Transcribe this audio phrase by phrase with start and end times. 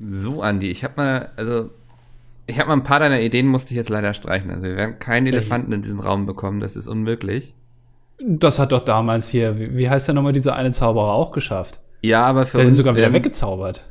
[0.00, 1.70] So, Andi, ich habe mal, also
[2.46, 4.50] ich habe mal ein paar deiner Ideen musste ich jetzt leider streichen.
[4.50, 7.54] Also wir werden keinen Elefanten in diesen Raum bekommen, das ist unmöglich.
[8.20, 11.80] Das hat doch damals hier, wie, wie heißt der nochmal, dieser eine Zauberer auch geschafft?
[12.02, 13.84] Ja, aber für Der ist uns sogar wieder werden, weggezaubert.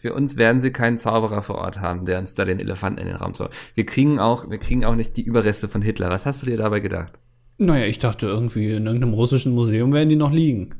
[0.00, 3.06] für uns werden sie keinen Zauberer vor Ort haben, der uns da den Elefanten in
[3.06, 3.54] den Raum zaubert.
[3.74, 6.10] Wir kriegen auch, wir kriegen auch nicht die Überreste von Hitler.
[6.10, 7.14] Was hast du dir dabei gedacht?
[7.58, 10.74] Naja, ich dachte irgendwie, in irgendeinem russischen Museum werden die noch liegen.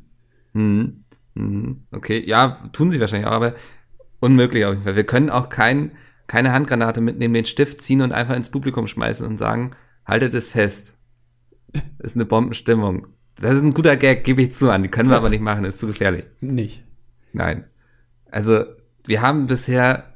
[0.55, 1.05] Hm,
[1.37, 3.55] hm, okay, ja, tun sie wahrscheinlich auch, aber
[4.21, 4.97] unmöglich auf jeden Fall.
[4.97, 5.93] Wir können auch kein,
[6.27, 9.73] keine Handgranate mitnehmen, den Stift ziehen und einfach ins Publikum schmeißen und sagen,
[10.07, 10.95] haltet es fest.
[11.73, 13.07] Das ist eine Bombenstimmung.
[13.37, 14.83] Das ist ein guter Gag, gebe ich zu an.
[14.83, 16.27] Die können wir aber nicht machen, ist zu gefährlich.
[16.41, 16.85] Nicht.
[17.33, 17.65] Nein.
[18.31, 18.65] Also,
[19.07, 20.15] wir haben bisher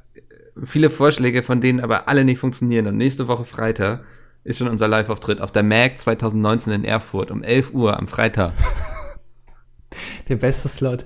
[0.63, 2.87] viele Vorschläge, von denen aber alle nicht funktionieren.
[2.87, 4.03] Und nächste Woche Freitag
[4.43, 8.53] ist schon unser Live-Auftritt auf der MAG 2019 in Erfurt um 11 Uhr am Freitag.
[10.29, 11.05] Der beste Slot.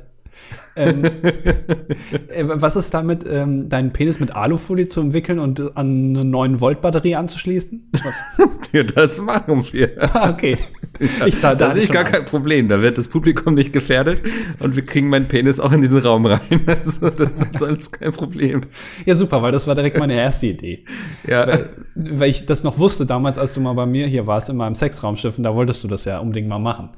[0.75, 1.03] Ähm,
[2.29, 7.15] äh, was ist damit, ähm, deinen Penis mit Alufolie zu umwickeln und an eine 9-Volt-Batterie
[7.15, 7.91] anzuschließen?
[8.71, 9.89] Ja, das machen wir.
[10.13, 10.55] Ah, okay.
[11.25, 12.29] Ich, da, da das hatte ist ich gar schon kein Angst.
[12.29, 12.67] Problem.
[12.67, 14.19] Da wird das Publikum nicht gefährdet
[14.59, 16.39] und wir kriegen meinen Penis auch in diesen Raum rein.
[16.67, 18.61] Also, das ist alles kein Problem.
[19.05, 20.83] Ja, super, weil das war direkt meine erste Idee.
[21.27, 24.49] Ja, Weil, weil ich das noch wusste damals, als du mal bei mir hier warst
[24.49, 26.89] in meinem Sexraumschiff und da wolltest du das ja unbedingt mal machen.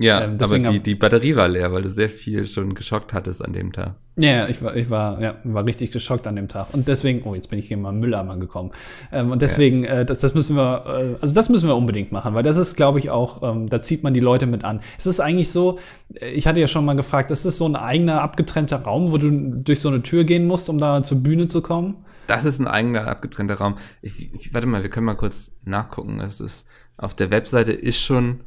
[0.00, 3.44] Ja ähm, aber die, die Batterie war leer, weil du sehr viel schon geschockt hattest
[3.44, 3.94] an dem Tag.
[4.16, 6.74] Ja, ja, ich war, ich war, ja, war richtig geschockt an dem Tag.
[6.74, 8.72] Und deswegen, oh, jetzt bin ich gegen meinen Mülleimer gekommen.
[9.12, 12.34] Ähm, und deswegen, äh, das, das müssen wir, äh, also das müssen wir unbedingt machen,
[12.34, 14.80] weil das ist, glaube ich, auch, ähm, da zieht man die Leute mit an.
[14.98, 15.78] Es ist eigentlich so,
[16.14, 19.16] äh, ich hatte ja schon mal gefragt, ist das so ein eigener abgetrennter Raum, wo
[19.16, 22.04] du durch so eine Tür gehen musst, um da zur Bühne zu kommen?
[22.26, 23.76] Das ist ein eigener abgetrennter Raum.
[24.02, 26.18] Ich, ich, warte mal, wir können mal kurz nachgucken.
[26.18, 28.40] Das ist auf der Webseite ist schon,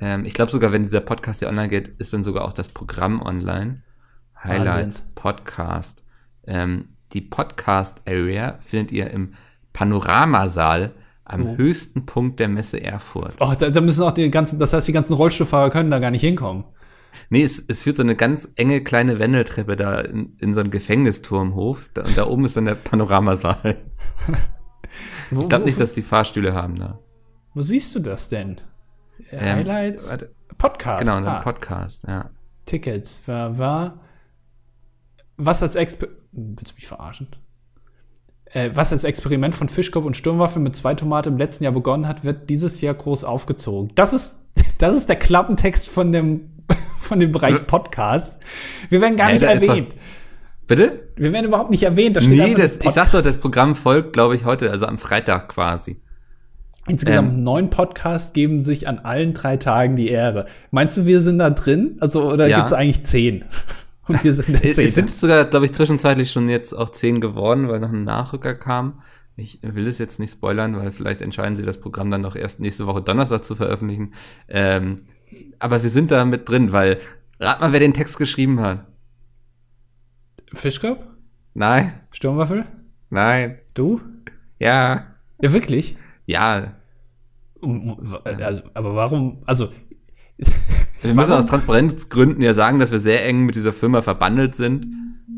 [0.00, 2.68] ähm, ich glaube sogar, wenn dieser Podcast hier online geht, ist dann sogar auch das
[2.68, 3.82] Programm online.
[4.42, 6.02] Highlights Podcast.
[6.46, 9.32] Ähm, die Podcast Area findet ihr im
[9.72, 10.92] Panoramasaal
[11.24, 11.56] am Oh.
[11.56, 13.36] höchsten Punkt der Messe Erfurt.
[13.40, 16.10] Oh, da, da müssen auch die ganzen, das heißt, die ganzen Rollstuhlfahrer können da gar
[16.10, 16.64] nicht hinkommen.
[17.28, 20.70] Nee, es, es führt so eine ganz enge kleine Wendeltreppe da in, in so einen
[20.70, 21.78] Gefängnisturm hoch.
[21.94, 23.76] Da, und da oben ist dann der Panoramasaal.
[25.30, 26.98] Ich glaube nicht, dass die Fahrstühle haben da.
[27.54, 28.56] wo siehst du das denn?
[29.30, 30.10] Ähm, Highlights?
[30.10, 31.00] warte, Podcast.
[31.04, 31.40] genau, ah.
[31.40, 32.30] Podcast, ja.
[32.66, 34.00] Tickets war, war
[35.36, 37.28] was als Exper Willst du mich verarschen?
[38.44, 42.06] Äh, was als Experiment von Fischkopf und Sturmwaffe mit zwei Tomaten im letzten Jahr begonnen
[42.06, 43.92] hat, wird dieses Jahr groß aufgezogen.
[43.94, 44.36] Das ist,
[44.78, 46.50] das ist der Klappentext von dem,
[46.98, 48.40] von dem Bereich Podcast.
[48.88, 49.94] Wir werden gar Hä, nicht doch- erwähnt.
[50.66, 51.08] Bitte?
[51.16, 52.16] Wir werden überhaupt nicht erwähnt.
[52.16, 54.98] Da steht Nee, das, ich sag doch, das Programm folgt, glaube ich, heute, also am
[54.98, 56.00] Freitag quasi.
[56.88, 60.46] Insgesamt ähm, neun Podcasts geben sich an allen drei Tagen die Ehre.
[60.70, 61.96] Meinst du, wir sind da drin?
[62.00, 62.56] Also, oder Ja.
[62.58, 63.44] gibt es eigentlich zehn?
[64.08, 67.68] Und wir sind der Es, sind sogar, glaube ich, zwischenzeitlich schon jetzt auch zehn geworden,
[67.68, 69.02] weil noch ein Nachrücker kam.
[69.36, 72.60] Ich will es jetzt nicht spoilern, weil vielleicht entscheiden sie, das Programm dann noch erst
[72.60, 74.12] nächste Woche Donnerstag zu veröffentlichen.
[74.48, 74.96] Ähm,
[75.58, 76.98] aber wir sind da mit drin, weil,
[77.38, 78.84] rat mal, wer den Text geschrieben hat.
[80.52, 80.98] Fischkopf?
[81.54, 82.64] Nein, Sturmwaffel?
[83.10, 84.00] nein, Du?
[84.58, 85.06] ja,
[85.40, 85.96] Ja, wirklich?
[86.30, 86.74] Ja.
[88.24, 89.42] Also, aber warum?
[89.46, 89.68] Also,
[91.02, 94.86] Wir müssen aus Transparenzgründen ja sagen, dass wir sehr eng mit dieser Firma verbandelt sind.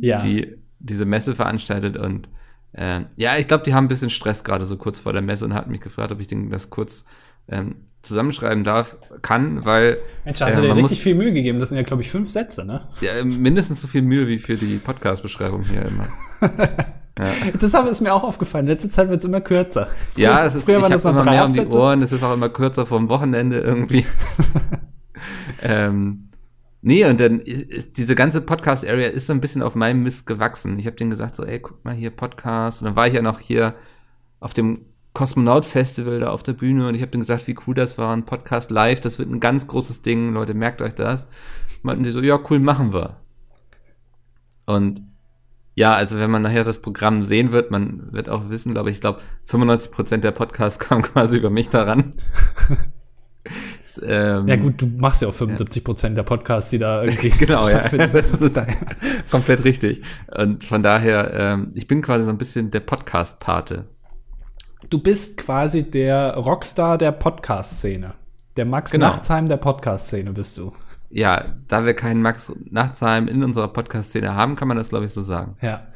[0.01, 0.19] ja.
[0.19, 2.29] die diese Messe veranstaltet und
[2.73, 5.45] äh, ja, ich glaube, die haben ein bisschen Stress gerade so kurz vor der Messe
[5.45, 7.05] und hatten mich gefragt, ob ich den das kurz
[7.47, 11.61] ähm, zusammenschreiben darf, kann, weil Mensch, hast äh, du dir richtig muss- viel Mühe gegeben.
[11.61, 12.89] Das sind ja, glaube ich, fünf Sätze, ne?
[13.01, 16.09] ja, mindestens so viel Mühe wie für die Podcast-Beschreibung hier immer.
[17.15, 18.67] Das hab- ist mir auch aufgefallen.
[18.67, 19.89] Letzte Zeit wird es immer kürzer.
[20.15, 21.77] Früher, ja, es ist, früher ich waren das noch immer drei mehr um die.
[21.77, 24.07] Ohren, es ist auch immer kürzer vom Wochenende irgendwie.
[25.63, 26.29] ähm,
[26.81, 30.27] nee, und dann ist, ist diese ganze Podcast-Area ist so ein bisschen auf meinem Mist
[30.27, 30.79] gewachsen.
[30.79, 32.81] Ich habe denen gesagt, so, ey, guck mal hier, Podcast.
[32.81, 33.75] Und dann war ich ja noch hier
[34.41, 37.99] auf dem Kosmonaut-Festival da auf der Bühne und ich habe denen gesagt, wie cool das
[37.99, 41.29] war, ein Podcast live, das wird ein ganz großes Ding, Leute, merkt euch das.
[41.83, 43.19] Meinten die so, ja, cool, machen wir.
[44.65, 45.03] Und
[45.75, 48.97] ja, also wenn man nachher das Programm sehen wird, man wird auch wissen, glaube ich,
[48.97, 52.15] ich glaube, 95% der Podcasts kamen quasi über mich daran.
[53.45, 57.31] Das, ähm, Ja, gut, du machst ja auch 75 Prozent der Podcasts, die da irgendwie
[57.31, 57.81] Genau, ja.
[57.81, 58.13] stattfinden.
[58.13, 58.61] Das ist
[59.31, 60.03] komplett richtig.
[60.35, 63.85] Und von daher, ähm, ich bin quasi so ein bisschen der Podcast-Pate.
[64.89, 68.15] Du bist quasi der Rockstar der Podcast-Szene.
[68.57, 69.07] Der Max Genau.
[69.09, 70.73] Nachtsheim der Podcast-Szene bist du.
[71.15, 75.13] Ja, da wir keinen Max Nachtsheim in unserer Podcast-Szene haben, kann man das, glaube ich,
[75.13, 75.57] so sagen.
[75.61, 75.87] Ja.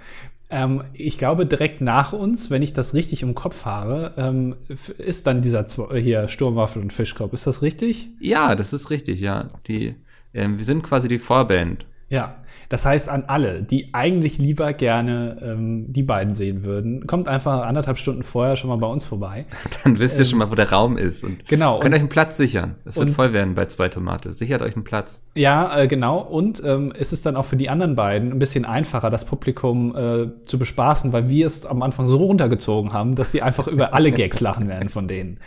[0.51, 4.55] Ähm, ich glaube, direkt nach uns, wenn ich das richtig im Kopf habe, ähm,
[4.99, 7.33] ist dann dieser Zwe- hier Sturmwaffel und Fischkopf.
[7.33, 8.11] Ist das richtig?
[8.21, 9.49] Ja, das ist richtig, ja.
[9.67, 9.97] Die,
[10.35, 11.87] ähm, wir sind quasi die Vorband.
[12.11, 12.37] Ja,
[12.69, 17.63] das heißt an alle, die eigentlich lieber gerne ähm, die beiden sehen würden, kommt einfach
[17.67, 19.47] anderthalb Stunden vorher schon mal bei uns vorbei.
[19.85, 21.75] Dann wisst ihr schon mal, wo der Raum ist und Genau.
[21.81, 22.77] könnt Und, euch einen Platz sichern.
[22.85, 24.33] Es wird voll werden bei zwei Tomate.
[24.33, 25.21] Sichert euch einen Platz.
[25.35, 26.19] ja, äh, genau.
[26.21, 29.95] Und ähm, es ist dann auch für die anderen beiden ein bisschen einfacher, das Publikum
[29.97, 33.95] äh, zu bespaßen, weil wir es am Anfang so runtergezogen haben, dass die einfach über
[33.95, 35.39] alle Gags lachen werden von denen.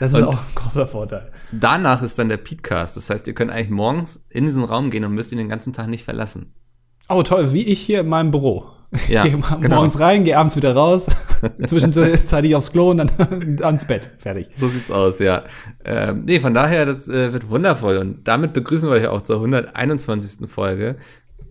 [0.00, 1.30] Das ist Und- auch ein großer Vorteil.
[1.52, 2.96] Danach ist dann der Podcast.
[2.96, 5.72] Das heißt, ihr könnt eigentlich morgens in diesen Raum gehen und müsst ihn den ganzen
[5.72, 6.52] Tag nicht verlassen.
[7.08, 8.66] Oh, toll, wie ich hier in meinem Büro.
[9.08, 9.76] Ja, gehe genau.
[9.76, 11.06] morgens rein, gehe abends wieder raus,
[11.66, 14.10] zwischenzeitlich aufs Klo und dann ans Bett.
[14.16, 14.48] Fertig.
[14.56, 15.44] So sieht's aus, ja.
[15.84, 17.98] Ähm, nee, von daher, das äh, wird wundervoll.
[17.98, 20.48] Und damit begrüßen wir euch auch zur 121.
[20.48, 20.96] Folge.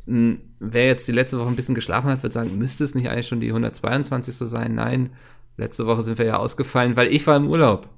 [0.08, 3.10] Hm, wer jetzt die letzte Woche ein bisschen geschlafen hat, wird sagen, müsste es nicht
[3.10, 4.36] eigentlich schon die 122.
[4.36, 4.76] sein?
[4.76, 5.12] Nein,
[5.58, 7.90] letzte Woche sind wir ja ausgefallen, weil ich war im Urlaub.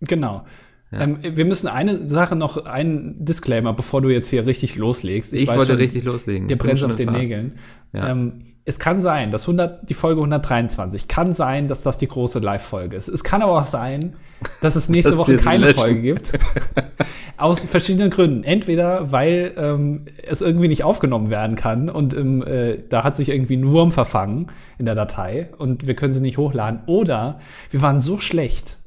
[0.00, 0.44] Genau.
[0.92, 5.32] Ähm, wir müssen eine Sache noch, einen Disclaimer, bevor du jetzt hier richtig loslegst.
[5.32, 6.48] Ich, weiß wollte schon, richtig loslegen.
[6.48, 7.18] Dir Ich brennt auf den Fahrt.
[7.18, 7.58] Nägeln.
[7.92, 8.08] Ja.
[8.08, 12.38] Ähm, es kann sein, dass 100, die Folge 123, kann sein, dass das die große
[12.38, 13.08] Live-Folge ist.
[13.08, 14.14] Es kann aber auch sein,
[14.60, 15.80] dass es nächste Dass Woche keine löschen.
[15.80, 16.32] Folge gibt.
[17.36, 18.44] Aus verschiedenen Gründen.
[18.44, 23.30] Entweder, weil ähm, es irgendwie nicht aufgenommen werden kann und ähm, äh, da hat sich
[23.30, 26.80] irgendwie ein Wurm verfangen in der Datei und wir können sie nicht hochladen.
[26.86, 27.40] Oder
[27.70, 28.78] wir waren so schlecht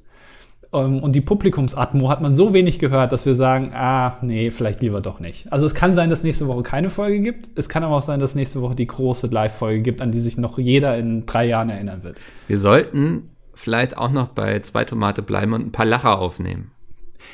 [0.72, 5.02] und die Publikumsatmo hat man so wenig gehört, dass wir sagen, ah, nee, vielleicht lieber
[5.02, 5.52] doch nicht.
[5.52, 7.50] Also es kann sein, dass nächste Woche keine Folge gibt.
[7.56, 10.38] Es kann aber auch sein, dass nächste Woche die große Live-Folge gibt, an die sich
[10.38, 12.18] noch jeder in drei Jahren erinnern wird.
[12.48, 16.72] Wir sollten vielleicht auch noch bei zwei Tomate bleiben und ein paar Lacher aufnehmen.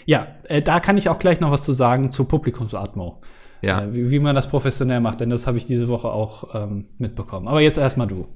[0.06, 3.22] Ja, äh, da kann ich auch gleich noch was zu sagen zu Publikumsatmo.
[3.62, 3.83] Ja.
[3.83, 6.86] Äh, wie, wie man das professionell macht, denn das habe ich diese Woche auch ähm,
[6.98, 7.48] mitbekommen.
[7.48, 8.28] Aber jetzt erstmal du.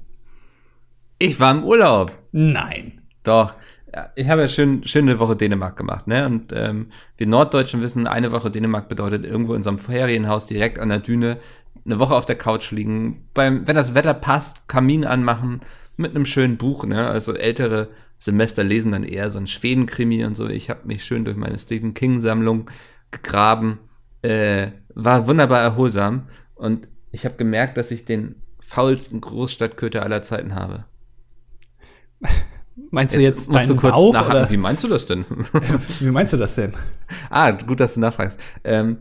[1.18, 2.12] Ich war im Urlaub.
[2.32, 3.00] Nein.
[3.22, 3.54] Doch.
[4.14, 6.26] Ich habe ja schön, schöne Woche Dänemark gemacht, ne?
[6.26, 10.78] Und ähm, wir Norddeutschen wissen, eine Woche Dänemark bedeutet irgendwo in so einem Ferienhaus direkt
[10.78, 11.38] an der Düne
[11.84, 15.60] eine Woche auf der Couch liegen, beim, wenn das Wetter passt, Kamin anmachen,
[15.96, 17.08] mit einem schönen Buch, ne?
[17.08, 17.88] Also ältere
[18.18, 20.48] Semester lesen dann eher so ein Schwedenkrimi und so.
[20.48, 22.70] Ich habe mich schön durch meine Stephen King-Sammlung
[23.10, 23.78] gegraben.
[24.22, 26.28] Äh, war wunderbar erholsam.
[26.54, 30.84] Und ich habe gemerkt, dass ich den faulsten Großstadtköter aller Zeiten habe.
[32.90, 34.12] Meinst du jetzt, musst du kurz Bauch?
[34.12, 34.36] nachhaken.
[34.36, 34.50] Oder?
[34.50, 35.24] Wie meinst du das denn?
[36.00, 36.72] Wie meinst du das denn?
[37.30, 38.38] ah, gut, dass du nachfragst.
[38.64, 38.98] Ähm,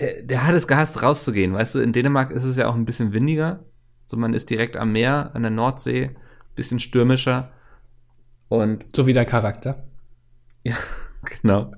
[0.00, 1.52] der, der hat es gehasst, rauszugehen.
[1.52, 3.64] Weißt du, in Dänemark ist es ja auch ein bisschen windiger.
[4.06, 6.10] So, man ist direkt am Meer, an der Nordsee,
[6.54, 7.52] bisschen stürmischer.
[8.48, 9.82] Und So wie dein Charakter.
[10.64, 10.76] ja,
[11.42, 11.72] genau.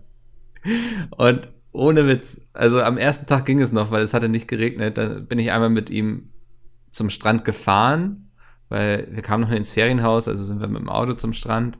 [1.17, 4.99] Und ohne Witz, also am ersten Tag ging es noch, weil es hatte nicht geregnet.
[4.99, 6.31] Da bin ich einmal mit ihm
[6.91, 8.25] zum Strand gefahren,
[8.69, 11.79] weil wir kamen noch ins Ferienhaus, also sind wir mit dem Auto zum Strand.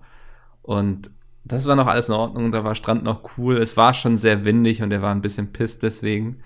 [0.63, 1.11] Und
[1.45, 3.57] das war noch alles in Ordnung, da war Strand noch cool.
[3.57, 6.39] Es war schon sehr windig und er war ein bisschen pisst deswegen.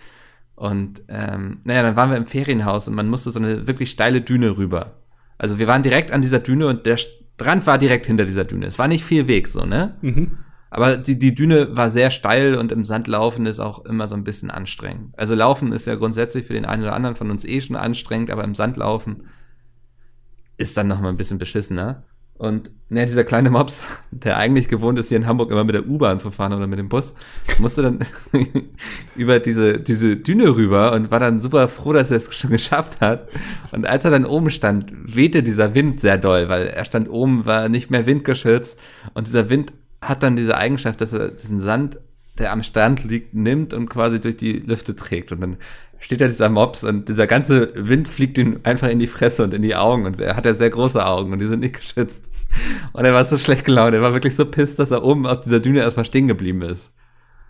[0.55, 4.21] Und ähm, naja, dann waren wir im Ferienhaus und man musste so eine wirklich steile
[4.21, 4.99] Düne rüber.
[5.39, 8.67] Also wir waren direkt an dieser Düne und der Strand war direkt hinter dieser Düne.
[8.67, 9.97] Es war nicht viel Weg so, ne?
[10.03, 10.37] Mhm.
[10.69, 14.15] Aber die, die Düne war sehr steil und im Sand laufen ist auch immer so
[14.15, 15.19] ein bisschen anstrengend.
[15.19, 18.31] Also laufen ist ja grundsätzlich für den einen oder anderen von uns eh schon anstrengend,
[18.31, 19.25] aber im Sand laufen
[20.61, 22.05] ist dann noch mal ein bisschen beschissener.
[22.37, 25.87] Und ne, dieser kleine Mops, der eigentlich gewohnt ist, hier in Hamburg immer mit der
[25.87, 27.15] U-Bahn zu fahren oder mit dem Bus,
[27.59, 27.99] musste dann
[29.17, 33.01] über diese, diese Düne rüber und war dann super froh, dass er es schon geschafft
[33.01, 33.29] hat.
[33.73, 37.45] Und als er dann oben stand, wehte dieser Wind sehr doll, weil er stand oben,
[37.45, 38.79] war nicht mehr windgeschützt
[39.13, 41.99] und dieser Wind hat dann diese Eigenschaft, dass er diesen Sand,
[42.39, 45.31] der am Strand liegt, nimmt und quasi durch die Lüfte trägt.
[45.31, 45.57] Und dann
[46.01, 49.55] steht da dieser Mops und dieser ganze Wind fliegt ihm einfach in die Fresse und
[49.55, 50.07] in die Augen.
[50.07, 52.25] Und er hat ja sehr große Augen und die sind nicht geschützt.
[52.93, 53.95] Und er war so schlecht gelaunt.
[53.95, 56.91] Er war wirklich so pisst, dass er oben auf dieser Düne erstmal stehen geblieben ist.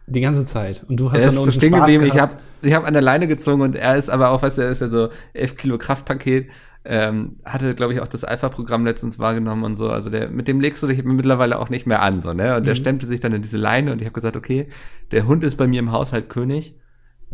[0.07, 0.83] Die ganze Zeit.
[0.89, 2.05] Und du hast Er dann ist so stehen Spaß geblieben.
[2.05, 2.35] Ich gehabt.
[2.35, 4.71] habe ich hab an der Leine gezogen und er ist aber auch, weißt du, er
[4.71, 6.51] ist ja so 11 Kilo Kraftpaket.
[6.83, 9.91] Ähm, hatte, glaube ich, auch das Alpha-Programm letztens wahrgenommen und so.
[9.91, 12.57] Also der, mit dem legst du dich mittlerweile auch nicht mehr an, so, ne?
[12.57, 14.67] Und der stemmte sich dann in diese Leine und ich habe gesagt, okay,
[15.11, 16.75] der Hund ist bei mir im Haushalt König.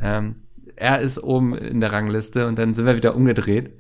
[0.03, 0.46] Ähm,
[0.77, 3.73] er ist oben in der Rangliste und dann sind wir wieder umgedreht.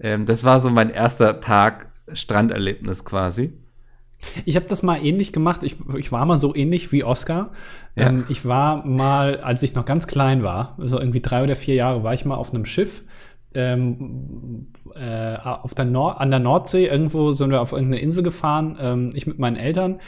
[0.00, 3.52] Ähm, das war so mein erster Tag Stranderlebnis quasi.
[4.44, 5.62] Ich habe das mal ähnlich gemacht.
[5.62, 7.52] Ich, ich war mal so ähnlich wie Oscar.
[7.96, 8.08] Ja.
[8.08, 11.74] Ähm, ich war mal, als ich noch ganz klein war, so irgendwie drei oder vier
[11.74, 13.02] Jahre, war ich mal auf einem Schiff
[13.54, 18.78] ähm, äh, auf der Nord an der Nordsee irgendwo sind wir auf irgendeine Insel gefahren,
[18.80, 20.00] ähm, ich mit meinen Eltern.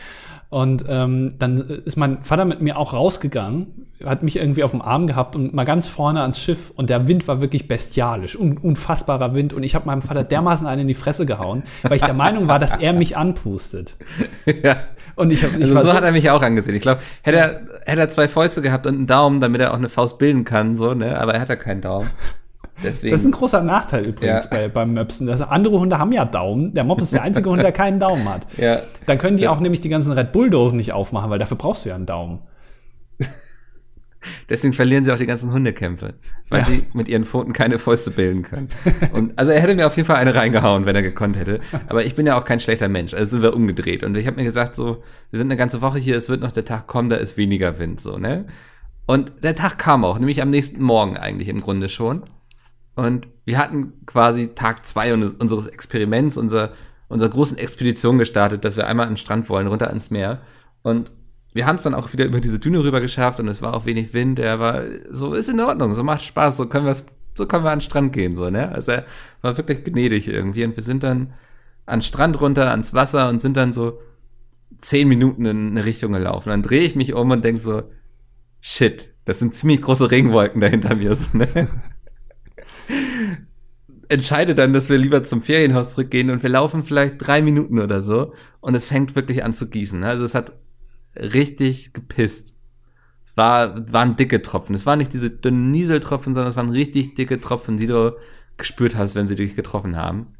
[0.52, 4.82] Und ähm, dann ist mein Vater mit mir auch rausgegangen, hat mich irgendwie auf dem
[4.82, 6.70] Arm gehabt und mal ganz vorne ans Schiff.
[6.76, 9.54] Und der Wind war wirklich bestialisch, un unfassbarer Wind.
[9.54, 12.48] Und ich habe meinem Vater dermaßen einen in die Fresse gehauen, weil ich der Meinung
[12.48, 13.96] war, dass er mich anpustet.
[14.62, 14.76] Ja.
[15.14, 16.74] Und ich, hab, ich Also war so so, hat er mich auch angesehen.
[16.74, 19.78] Ich glaube, hätte er, hätte er zwei Fäuste gehabt und einen Daumen, damit er auch
[19.78, 21.18] eine Faust bilden kann, so, ne?
[21.18, 22.10] Aber er hat ja keinen Daumen.
[22.82, 23.12] Deswegen.
[23.12, 24.50] das ist ein großer Nachteil übrigens Ja.
[24.50, 25.26] bei, beim Möpsen.
[25.26, 26.74] Das, andere Hunde haben ja Daumen.
[26.74, 28.46] Der Mops ist der einzige Hund, der keinen Daumen hat.
[28.56, 28.80] ja.
[29.06, 31.84] Dann können die Das- auch nämlich die ganzen Red Bull-Dosen nicht aufmachen, weil dafür brauchst
[31.84, 32.40] du ja einen Daumen.
[34.48, 36.14] Deswegen verlieren sie auch die ganzen Hundekämpfe,
[36.48, 36.66] weil Ja.
[36.66, 38.68] sie mit ihren Pfoten keine Fäuste bilden können.
[39.12, 41.58] Und also er hätte mir auf jeden Fall eine reingehauen, wenn er gekonnt hätte.
[41.88, 43.14] Aber ich bin ja auch kein schlechter Mensch.
[43.14, 44.04] Also sind wir umgedreht.
[44.04, 46.52] Und ich habe mir gesagt, so, wir sind eine ganze Woche hier, es wird noch
[46.52, 48.46] der Tag kommen, da ist weniger Wind, so, ne?
[49.06, 52.22] Und der Tag kam auch, nämlich am nächsten Morgen eigentlich im Grunde schon.
[52.94, 56.72] Und wir hatten quasi Tag zwei un- unseres Experiments, unserer,
[57.08, 60.42] unserer großen Expedition gestartet, dass wir einmal an den Strand wollen, runter ans Meer.
[60.82, 61.10] Und
[61.54, 63.84] wir haben es dann auch wieder über diese Düne rüber geschafft und es war auch
[63.86, 64.38] wenig Wind.
[64.38, 66.96] Er war so, ist in Ordnung, so macht Spaß, so können wir
[67.34, 68.70] so können wir an den Strand gehen, so, ne?
[68.72, 69.06] Also er
[69.40, 70.64] war wirklich gnädig irgendwie.
[70.64, 71.32] Und wir sind dann
[71.86, 74.00] an den Strand runter, ans Wasser und sind dann so
[74.76, 76.50] zehn Minuten in eine Richtung gelaufen.
[76.50, 77.84] Dann drehe ich mich um und denk so,
[78.60, 81.46] shit, das sind ziemlich große Regenwolken da hinter mir, so, ne?
[84.12, 88.02] entscheide dann, dass wir lieber zum Ferienhaus zurückgehen und wir laufen vielleicht drei Minuten oder
[88.02, 90.00] so und es fängt wirklich an zu gießen.
[90.00, 90.06] ne?
[90.06, 90.52] Also es hat
[91.16, 92.54] richtig gepisst.
[93.24, 94.74] Es war, waren dicke Tropfen.
[94.74, 98.16] Es waren nicht diese dünnen Nieseltropfen, sondern es waren richtig dicke Tropfen, die du
[98.58, 100.34] gespürt hast, wenn sie dich getroffen haben.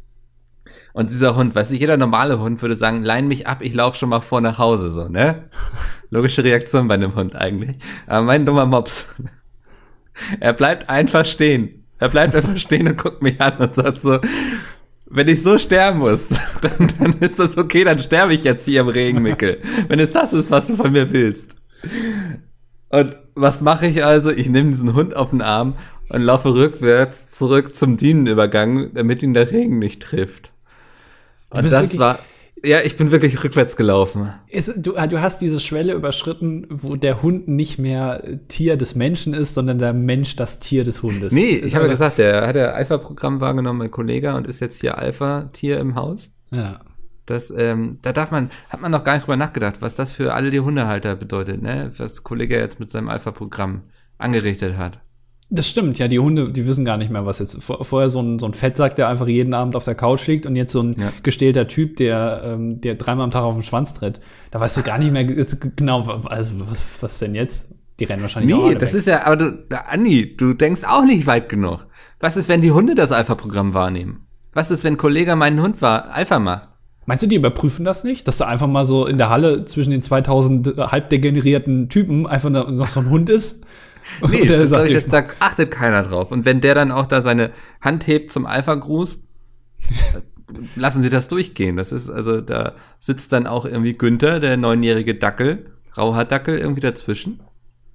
[0.92, 3.98] Und dieser Hund, weißt du, jeder normale Hund würde sagen, lein mich ab, ich laufe
[3.98, 5.48] schon mal vor nach Hause, so, ne?
[6.10, 7.76] Logische Reaktion bei einem Hund eigentlich.
[8.06, 9.14] Aber mein dummer Mops,
[10.40, 11.81] er bleibt einfach stehen.
[12.02, 14.18] Er bleibt einfach stehen und guckt mich an und sagt so,
[15.06, 16.30] wenn ich so sterben muss,
[16.60, 19.58] dann, dann ist das okay, dann sterbe ich jetzt hier im Regenmickel.
[19.86, 21.54] Wenn es das ist, was du von mir willst.
[22.88, 24.30] Und was mache ich also?
[24.30, 25.76] Ich nehme diesen Hund auf den Arm
[26.08, 30.50] und laufe rückwärts zurück zum Dünenübergang, damit ihn der Regen nicht trifft.
[31.50, 32.18] Und bist das wirklich- war,
[32.64, 34.32] ja, ich bin wirklich rückwärts gelaufen.
[34.48, 39.34] Ist, du, du hast diese Schwelle überschritten, wo der Hund nicht mehr Tier des Menschen
[39.34, 41.32] ist, sondern der Mensch das Tier des Hundes.
[41.32, 44.80] Nee, ich habe ja gesagt, der hat ja Alpha-Programm wahrgenommen, mein Kollege, und ist jetzt
[44.80, 46.32] hier Alpha-Tier im Haus.
[46.50, 46.80] Ja.
[47.26, 50.34] Das, ähm, da darf man, hat man noch gar nicht drüber nachgedacht, was das für
[50.34, 51.92] alle die Hundehalter bedeutet, ne?
[51.96, 53.82] Was Kollege jetzt mit seinem Alpha-Programm
[54.18, 55.00] angerichtet hat.
[55.54, 57.62] Das stimmt, ja, die Hunde, die wissen gar nicht mehr, was jetzt.
[57.62, 60.46] Vor, vorher so ein, so ein Fettsack, der einfach jeden Abend auf der Couch liegt
[60.46, 61.12] und jetzt so ein Ja.
[61.22, 64.20] gestählter Typ, der, ähm, der dreimal am Tag auf den Schwanz tritt.
[64.50, 67.68] Da weißt du gar nicht mehr genau, also was, was denn jetzt?
[68.00, 68.98] Die rennen wahrscheinlich Nee, das weg.
[69.00, 71.86] ist ja, aber du, Andi, du denkst auch nicht weit genug.
[72.18, 74.26] Was ist, wenn die Hunde das Alpha-Programm wahrnehmen?
[74.54, 76.68] Was ist, wenn ein Kollege meinen Hund war, Alpha macht?
[77.04, 78.26] Meinst du, die überprüfen das nicht?
[78.26, 82.48] Dass da einfach mal so in der Halle zwischen den 2000 halb degenerierten Typen einfach
[82.48, 83.64] noch so ein Hund ist?
[84.28, 86.30] Nee, das, sagt, das, da achtet keiner drauf.
[86.30, 89.24] Und wenn der dann auch da seine Hand hebt zum Alpha-Gruß,
[90.76, 91.76] lassen sie das durchgehen.
[91.76, 97.40] Das ist, also, da sitzt dann auch irgendwie Günther, der neunjährige Dackel, Rauhaardackel, irgendwie dazwischen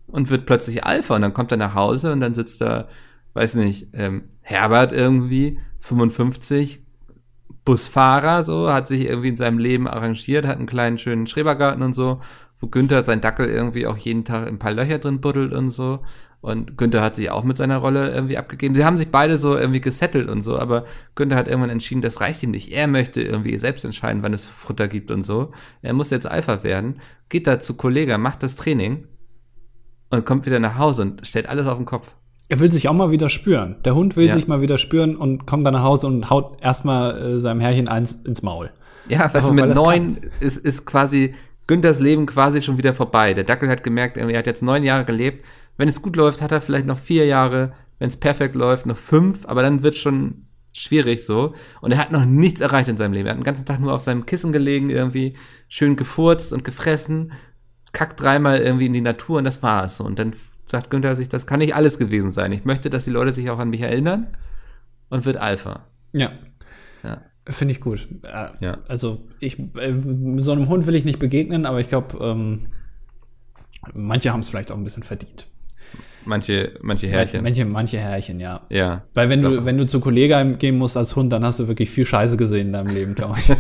[0.08, 1.16] und wird plötzlich Alpha.
[1.16, 2.88] Und dann kommt er nach Hause und dann sitzt da,
[3.34, 6.84] weiß nicht, ähm, Herbert irgendwie, 55,
[7.66, 11.94] Busfahrer, so, hat sich irgendwie in seinem Leben arrangiert, hat einen kleinen schönen Schrebergarten und
[11.94, 12.22] so,
[12.60, 16.00] wo Günther sein Dackel irgendwie auch jeden Tag ein paar Löcher drin buddelt und so.
[16.40, 18.76] Und Günther hat sich auch mit seiner Rolle irgendwie abgegeben.
[18.76, 20.86] Sie haben sich beide so irgendwie gesettelt und so, aber
[21.16, 22.72] Günther hat irgendwann entschieden, das reicht ihm nicht.
[22.72, 25.52] Er möchte irgendwie selbst entscheiden, wann es Futter gibt und so.
[25.82, 27.00] Er muss jetzt Alpha werden,
[27.30, 29.08] geht da zu Kollege, macht das Training
[30.10, 32.08] und kommt wieder nach Hause und stellt alles auf den Kopf.
[32.50, 33.76] Er will sich auch mal wieder spüren.
[33.84, 34.34] Der Hund will Ja.
[34.36, 37.88] sich mal wieder spüren und kommt dann nach Hause und haut erstmal äh, seinem Herrchen
[37.90, 38.70] eins ins Maul.
[39.10, 41.34] Ja, weißt Aber du, mit neun ist, ist quasi
[41.68, 43.34] Günthers Leben quasi schon wieder vorbei.
[43.34, 45.46] Der Dackel hat gemerkt, er hat jetzt neun Jahre gelebt.
[45.76, 47.74] Wenn es gut läuft, hat er vielleicht noch vier Jahre.
[48.00, 49.46] Wenn es perfekt läuft, noch fünf.
[49.46, 51.56] Aber dann wird schon schwierig so.
[51.82, 53.28] Und er hat noch nichts erreicht in seinem Leben.
[53.28, 55.36] Er hat den ganzen Tag nur auf seinem Kissen gelegen, irgendwie
[55.68, 57.34] schön gefurzt und gefressen,
[57.92, 59.98] kackt dreimal irgendwie in die Natur und das war's.
[59.98, 60.04] so.
[60.04, 60.34] Und dann
[60.68, 62.52] sagt Günther sich, das kann nicht alles gewesen sein.
[62.52, 64.28] Ich möchte, dass die Leute sich auch an mich erinnern
[65.10, 65.86] und wird Alpha.
[66.14, 66.32] Ja.
[67.04, 67.22] Ja.
[67.50, 68.08] Finde ich gut.
[68.24, 68.80] Äh, Ja.
[68.88, 69.94] Also ich äh,
[70.38, 72.68] so einem Hund will ich nicht begegnen, aber ich glaube, ähm,
[73.94, 75.48] manche haben es vielleicht auch ein bisschen verdient.
[76.26, 77.42] Manche, manche Härchen.
[77.42, 78.66] Manche, manche Härchen, ja.
[78.70, 79.04] ja.
[79.14, 81.90] Weil wenn du, wenn du zu Kollegen gehen musst als Hund, dann hast du wirklich
[81.90, 83.56] viel Scheiße gesehen in deinem Leben, glaube ich.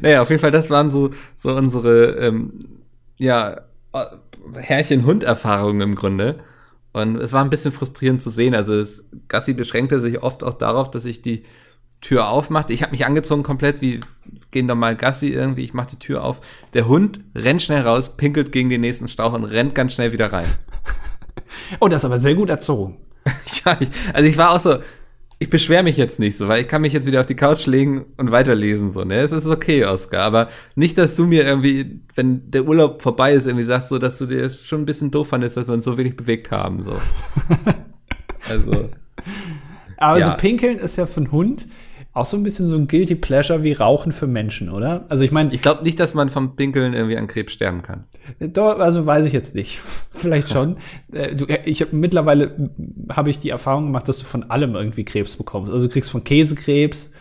[0.00, 2.52] Naja, auf jeden Fall, das waren so, so unsere, ähm,
[3.16, 3.60] ja,
[3.92, 4.04] äh,
[4.54, 6.36] Herrchen-Hund-Erfahrungen im Grunde.
[6.92, 8.54] Und es war ein bisschen frustrierend zu sehen.
[8.54, 11.42] Also es, Gassi beschränkte sich oft auch darauf, dass ich die
[12.00, 12.72] Tür aufmachte.
[12.72, 14.00] Ich habe mich angezogen komplett, wie
[14.50, 15.64] gehen doch mal Gassi irgendwie.
[15.64, 16.40] Ich mache die Tür auf.
[16.74, 20.32] Der Hund rennt schnell raus, pinkelt gegen den nächsten Stauch und rennt ganz schnell wieder
[20.32, 20.46] rein.
[21.80, 22.98] Oh, das ist aber sehr gut erzogen.
[23.64, 24.78] ja, ich, also ich war auch so,
[25.38, 27.66] ich beschwere mich jetzt nicht so, weil ich kann mich jetzt wieder auf die Couch
[27.66, 29.20] legen und weiterlesen so, ne?
[29.20, 33.46] Es ist okay, Oscar, aber nicht, dass du mir irgendwie, wenn der Urlaub vorbei ist,
[33.46, 35.96] irgendwie sagst so, dass du dir schon ein bisschen doof fandest, dass wir uns so
[35.96, 37.00] wenig bewegt haben, so.
[38.50, 38.88] also.
[39.96, 40.26] Aber ja.
[40.26, 41.66] so pinkeln ist ja für einen Hund
[42.18, 45.06] auch so ein bisschen so ein guilty pleasure wie Rauchen für Menschen, oder?
[45.08, 48.04] Also ich meine, ich glaube nicht, dass man vom Pinkeln irgendwie an Krebs sterben kann.
[48.40, 49.80] Doch, also weiß ich jetzt nicht.
[50.10, 50.76] Vielleicht schon.
[51.12, 52.70] Äh, du, äh, ich habe mittlerweile
[53.10, 55.72] habe ich die Erfahrung gemacht, dass du von allem irgendwie Krebs bekommst.
[55.72, 57.12] Also du kriegst von Käse Krebs,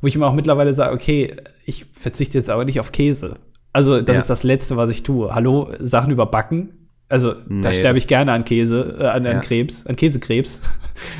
[0.00, 3.36] wo ich immer auch mittlerweile sage, okay, ich verzichte jetzt aber nicht auf Käse.
[3.72, 4.20] Also das ja.
[4.20, 5.34] ist das Letzte, was ich tue.
[5.34, 6.81] Hallo, Sachen überbacken
[7.12, 9.32] also nee, da sterbe ich gerne an Käse, äh, an, ja.
[9.32, 10.62] an Krebs, an Käsekrebs.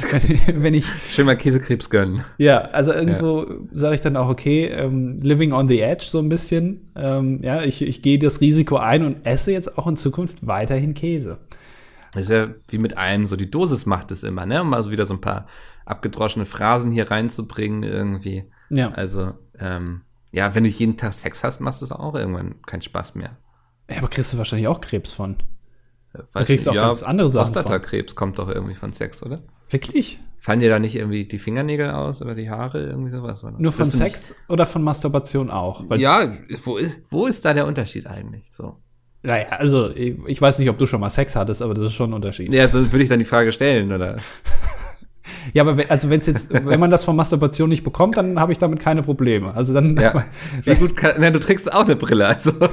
[0.55, 2.25] wenn ich schön mal Käsekrebs gönnen.
[2.39, 3.57] Ja, also irgendwo ja.
[3.73, 6.91] sage ich dann auch okay, ähm, living on the edge so ein bisschen.
[6.97, 10.95] Ähm, ja, ich, ich gehe das Risiko ein und esse jetzt auch in Zukunft weiterhin
[10.95, 11.37] Käse.
[12.15, 14.63] Das ist ja wie mit allem so die Dosis macht es immer, ne?
[14.63, 15.47] Um mal so wieder so ein paar
[15.85, 18.45] abgedroschene Phrasen hier reinzubringen irgendwie.
[18.71, 18.93] Ja.
[18.93, 22.81] Also ähm, ja, wenn du jeden Tag Sex hast, machst du es auch irgendwann keinen
[22.81, 23.37] Spaß mehr.
[23.91, 25.37] Ja, aber kriegst du wahrscheinlich auch Krebs von.
[26.33, 27.53] Da kriegst du auch ja, ganz andere Sachen.
[27.53, 29.43] Prostatakrebs kommt doch irgendwie von Sex, oder?
[29.71, 30.19] Wirklich?
[30.39, 33.45] Fallen dir da nicht irgendwie die Fingernägel aus oder die Haare, irgendwie sowas?
[33.45, 33.55] Oder?
[33.59, 35.85] Nur von Sex oder von Masturbation auch?
[35.97, 36.79] Ja, wo,
[37.11, 38.51] wo ist da der Unterschied eigentlich?
[38.53, 38.77] So.
[39.23, 41.95] Naja, also ich, ich weiß nicht, ob du schon mal Sex hattest, aber das ist
[41.95, 42.53] schon ein Unterschied.
[42.53, 44.17] Ja, sonst würde ich dann die Frage stellen, oder?
[45.53, 48.51] Ja, aber wenn, also wenn's jetzt, wenn man das von Masturbation nicht bekommt, dann habe
[48.53, 49.55] ich damit keine Probleme.
[49.55, 49.97] Also dann.
[49.97, 50.25] Ja.
[50.65, 52.53] Wie gut kann, na, du trägst auch eine Brille, also.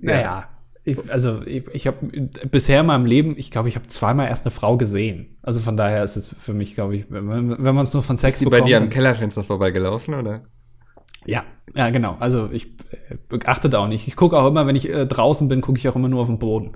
[0.00, 0.48] Naja,
[0.88, 2.06] ich, also ich, ich habe
[2.50, 5.36] bisher in meinem Leben, ich glaube, ich habe zweimal erst eine Frau gesehen.
[5.42, 8.16] Also von daher ist es für mich, glaube ich, wenn, wenn man es nur von
[8.16, 10.42] Sex ist die bekommt, bei dir am Kellerfenster vorbeigelaufen, oder?
[11.26, 12.16] Ja, ja, genau.
[12.20, 12.68] Also ich
[13.30, 14.08] äh, achte da auch nicht.
[14.08, 16.28] Ich gucke auch immer, wenn ich äh, draußen bin, gucke ich auch immer nur auf
[16.28, 16.72] den Boden.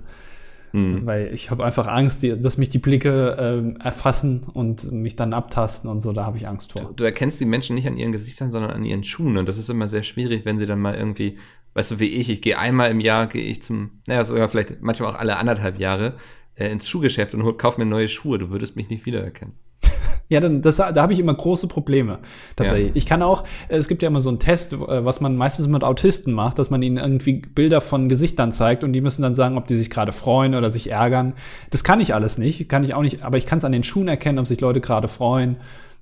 [0.73, 1.05] Mhm.
[1.05, 5.33] Weil ich habe einfach Angst, die, dass mich die Blicke äh, erfassen und mich dann
[5.33, 6.81] abtasten und so, da habe ich Angst vor.
[6.81, 9.37] Du, du, erkennst die Menschen nicht an ihren Gesichtern, sondern an ihren Schuhen.
[9.37, 11.37] Und das ist immer sehr schwierig, wenn sie dann mal irgendwie
[11.73, 14.81] weißt du, wie ich, ich gehe einmal im Jahr, gehe ich zum, naja, sogar vielleicht
[14.81, 16.15] manchmal auch alle anderthalb Jahre
[16.55, 18.37] äh, ins Schuhgeschäft und kauf mir neue Schuhe.
[18.37, 19.55] Du würdest mich nicht wiedererkennen.
[20.29, 22.19] Ja, dann das, da habe ich immer große Probleme.
[22.55, 22.87] Tatsächlich.
[22.87, 22.95] Ja.
[22.95, 25.83] Ich kann auch, es gibt ja immer so einen Test, äh, was man meistens mit
[25.83, 29.57] Autisten macht, dass man ihnen irgendwie Bilder von Gesichtern zeigt und die müssen dann sagen,
[29.57, 31.33] ob die sich gerade freuen oder sich ärgern.
[31.71, 33.83] Das kann ich alles nicht, kann ich auch nicht, aber ich kann es an den
[33.83, 35.57] Schuhen erkennen, ob sich Leute gerade freuen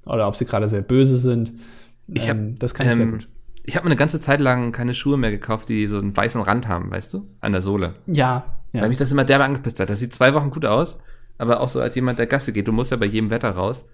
[0.05, 1.51] oder ob sie gerade sehr böse sind.
[2.07, 3.27] Ich hab, ähm, das kann ich ähm, sehr gut
[3.63, 6.41] ich habe mir eine ganze Zeit lang keine Schuhe mehr gekauft, die so einen weißen
[6.41, 7.27] Rand haben, weißt du?
[7.41, 7.93] An der Sohle.
[8.07, 8.45] Ja.
[8.73, 8.81] ja.
[8.81, 9.89] Weil mich das immer derbe angepisst hat.
[9.89, 10.99] Das sieht zwei Wochen gut aus,
[11.37, 12.67] aber auch so als jemand, der Gasse geht.
[12.67, 13.89] Du musst ja bei jedem Wetter raus.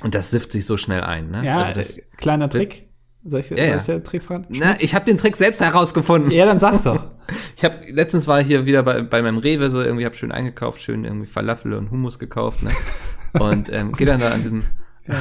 [0.00, 1.44] Und das sifft sich so schnell ein, ne?
[1.44, 2.88] Ja, also das, äh, kleiner Trick.
[3.24, 4.46] Soll ich, ja, soll ich den Trick fragen?
[4.48, 6.32] Na, ich habe den Trick selbst herausgefunden.
[6.32, 7.08] Ja, dann sag's doch.
[7.56, 10.32] ich habe letztens war ich hier wieder bei, bei meinem Rewe so irgendwie hab schön
[10.32, 12.70] eingekauft, schön irgendwie Falafel und Hummus gekauft, ne?
[13.40, 14.62] Und ähm, gehe dann da an diesem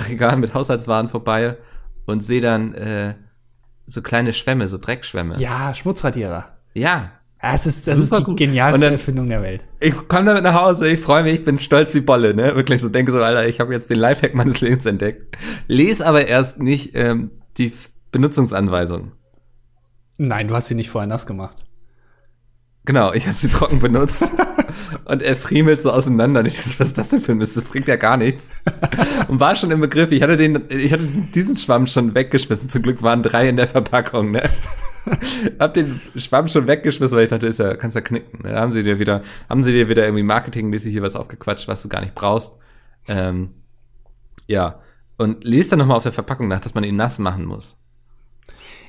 [0.10, 1.56] Regal mit Haushaltswaren vorbei
[2.06, 3.16] und sehe dann äh,
[3.88, 5.38] so kleine Schwämme, so Dreckschwämme.
[5.38, 6.50] Ja, Schmutzradierer.
[6.74, 7.12] Ja.
[7.42, 8.38] Das ist, das ist die gut.
[8.38, 9.66] genialste dann, Erfindung der Welt.
[9.80, 12.56] Ich komme damit nach Hause, ich freue mich, ich bin stolz wie Bolle, ne?
[12.56, 15.36] Wirklich so denke so, Alter, ich habe jetzt den Lifehack meines Lebens entdeckt.
[15.68, 17.74] Lese aber erst nicht ähm, die
[18.12, 19.14] Benutzungsanweisung.
[20.20, 21.64] Nein, du hast sie nicht vorher nass gemacht.
[22.86, 24.34] Genau, ich habe sie trocken benutzt.
[25.06, 26.39] und er friemelt so auseinander.
[26.39, 27.56] Und ich dachte, was ist das denn für ein Mist?
[27.56, 28.52] Das bringt ja gar nichts.
[29.28, 32.70] und war schon im Begriff, ich hatte den, ich hatte diesen Schwamm schon weggeschmissen.
[32.70, 34.50] Zum Glück waren drei in der Verpackung, ne?
[35.60, 38.39] hab den Schwamm schon weggeschmissen, weil ich dachte, ist ja, kannst ja knicken.
[38.44, 41.84] Da haben sie dir wieder, haben sie dir wieder irgendwie marketingmäßig hier was aufgequatscht, was
[41.84, 42.58] du gar nicht brauchst.
[43.08, 43.50] Ähm,
[44.48, 44.80] ja.
[45.17, 47.78] Und lest dann nochmal auf der Verpackung nach, dass man ihn nass machen muss.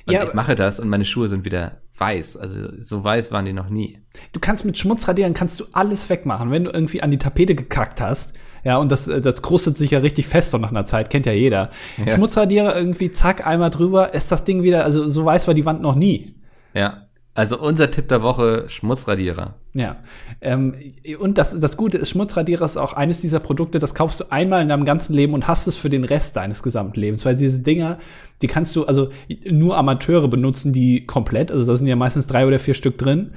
[0.05, 2.37] Und ja, ich mache das und meine Schuhe sind wieder weiß.
[2.37, 3.99] Also so weiß waren die noch nie.
[4.33, 6.51] Du kannst mit Schmutzradieren kannst du alles wegmachen.
[6.51, 9.99] Wenn du irgendwie an die Tapete gekackt hast, ja, und das, das krustet sich ja
[9.99, 11.69] richtig fest so nach einer Zeit, kennt ja jeder.
[11.97, 12.13] Ja.
[12.13, 15.81] Schmutzradierer irgendwie, zack, einmal drüber, ist das Ding wieder, also so weiß war die Wand
[15.81, 16.35] noch nie.
[16.73, 17.07] Ja.
[17.35, 19.55] Also unser Tipp der Woche, Schmutzradierer.
[19.73, 19.97] Ja.
[20.39, 20.75] Ähm,
[21.19, 24.61] und das, das Gute ist, Schmutzradierer ist auch eines dieser Produkte, das kaufst du einmal
[24.61, 27.25] in deinem ganzen Leben und hast es für den Rest deines gesamten Lebens.
[27.25, 27.97] Weil diese Dinger,
[28.43, 29.09] die kannst du, also
[29.49, 31.51] nur Amateure benutzen die komplett.
[31.51, 33.31] Also da sind ja meistens drei oder vier Stück drin.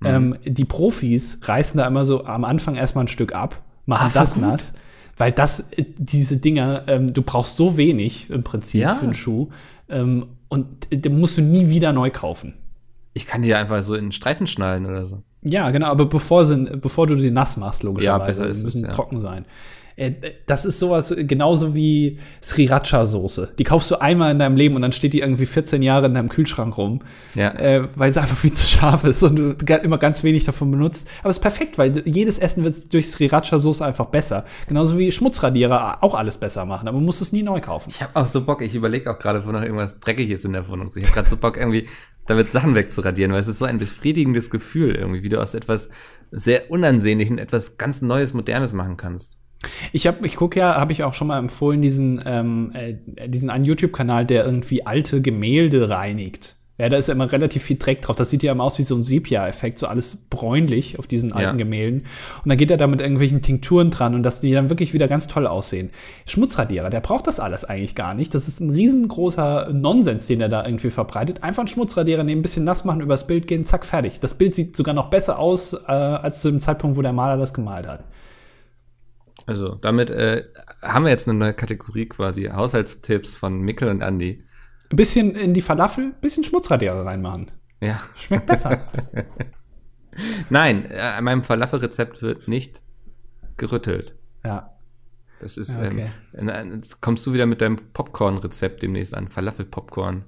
[0.00, 0.06] Mhm.
[0.06, 4.12] Ähm, die Profis reißen da immer so am Anfang erstmal ein Stück ab, machen ah,
[4.12, 4.42] das gut.
[4.42, 4.74] nass.
[5.16, 8.90] Weil das, äh, diese Dinger, ähm, du brauchst so wenig im Prinzip ja.
[8.90, 9.48] für einen Schuh.
[9.88, 12.52] Ähm, und den musst du nie wieder neu kaufen.
[13.18, 15.24] Ich kann die einfach so in Streifen schneiden oder so.
[15.42, 18.80] Ja, genau, aber bevor, sie, bevor du die nass machst, Ja, logischerweise, die müssen es,
[18.82, 18.92] ja.
[18.92, 19.44] trocken sein.
[19.98, 20.12] Äh,
[20.46, 23.48] Das ist sowas genauso wie Sriracha-Soße.
[23.58, 26.14] Die kaufst du einmal in deinem Leben und dann steht die irgendwie 14 Jahre in
[26.14, 27.00] deinem Kühlschrank rum,
[27.34, 27.50] Ja.
[27.54, 31.08] äh, weil sie einfach viel zu scharf ist und du immer ganz wenig davon benutzt.
[31.20, 34.44] Aber es ist perfekt, weil jedes Essen wird durch Sriracha-Soße einfach besser.
[34.68, 37.90] Genauso wie Schmutzradierer auch alles besser machen, aber man muss es nie neu kaufen.
[37.90, 40.52] Ich habe auch so Bock, ich überlege auch gerade, wo noch irgendwas dreckig ist in
[40.52, 40.88] der Wohnung.
[40.94, 41.88] Ich habe gerade so Bock, irgendwie
[42.26, 45.88] damit Sachen wegzuradieren, weil es ist so ein befriedigendes Gefühl, irgendwie, wie du aus etwas
[46.30, 49.38] sehr Unansehnlichen etwas ganz Neues, Modernes machen kannst.
[49.92, 52.94] Ich habe, ich gucke ja, habe ich auch schon mal empfohlen, diesen, ähm, äh,
[53.28, 56.54] diesen einen YouTube-Kanal, der irgendwie alte Gemälde reinigt.
[56.80, 58.14] Ja, da ist ja immer relativ viel Dreck drauf.
[58.14, 61.58] Das sieht ja immer aus wie so ein Sepia-Effekt, so alles bräunlich auf diesen alten
[61.58, 61.64] Ja.
[61.64, 62.02] Gemälden.
[62.44, 65.08] Und dann geht er da mit irgendwelchen Tinkturen dran und dass die dann wirklich wieder
[65.08, 65.90] ganz toll aussehen.
[66.26, 68.32] Schmutzradierer, der braucht das alles eigentlich gar nicht.
[68.32, 71.42] Das ist ein riesengroßer Nonsens, den er da irgendwie verbreitet.
[71.42, 74.20] Einfach einen Schmutzradierer nehmen, ein bisschen nass machen, übers Bild gehen, zack, fertig.
[74.20, 77.38] Das Bild sieht sogar noch besser aus, äh, als zu dem Zeitpunkt, wo der Maler
[77.38, 78.04] das gemalt hat.
[79.48, 80.44] Also, damit äh,
[80.82, 84.44] haben wir jetzt eine neue Kategorie quasi, Haushaltstipps von Mikkel und Andy.
[84.90, 87.50] Ein bisschen in die Falafel, ein bisschen Schmutzradierer reinmachen.
[87.80, 87.98] Ja.
[88.14, 88.86] Schmeckt besser.
[90.50, 92.82] Nein, äh, an meinem Falafel-Rezept wird nicht
[93.56, 94.14] gerüttelt.
[94.44, 94.74] ja.
[95.40, 96.10] Das ist, Ja, okay.
[96.34, 100.24] ähm, äh, jetzt kommst du wieder mit deinem Popcorn-Rezept demnächst an, Falafel-Popcorn.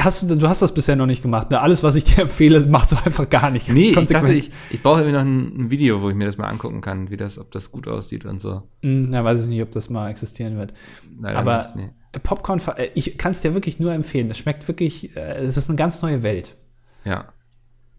[0.00, 1.50] Hast du, du hast das bisher noch nicht gemacht.
[1.50, 1.60] Ne?
[1.60, 3.68] Alles, was ich dir empfehle, machst du einfach gar nicht.
[3.68, 6.48] Nee, ich dachte, ich, ich brauche irgendwie noch ein, Video, wo ich mir das mal
[6.48, 8.62] angucken kann, wie das, ob das gut aussieht und so.
[8.82, 10.72] Hm, ja, weiß ich nicht, ob das mal existieren wird.
[11.20, 11.90] Leider Aber nicht, nee.
[12.22, 14.28] Popcorn, äh, ich kann es dir wirklich nur empfehlen.
[14.28, 16.56] Das schmeckt wirklich, äh, es ist eine ganz neue Welt.
[17.04, 17.32] Ja.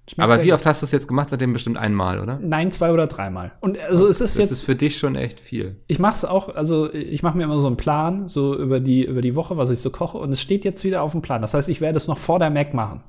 [0.10, 1.30] Schmeckt Aber wie oft hast du es jetzt gemacht?
[1.30, 2.40] Seitdem bestimmt einmal, oder?
[2.42, 3.52] Nein, zwei oder dreimal.
[3.60, 5.82] Und also es ist Das jetzt, ist für dich schon echt viel.
[5.88, 9.04] ich mache es auch, also ich mache mir immer so einen Plan, so über die,
[9.06, 10.18] über die Woche, was ich so koche.
[10.18, 11.42] Und es steht jetzt wieder auf dem Plan.
[11.42, 13.04] Das heißt, ich werde es noch vor der Mac machen.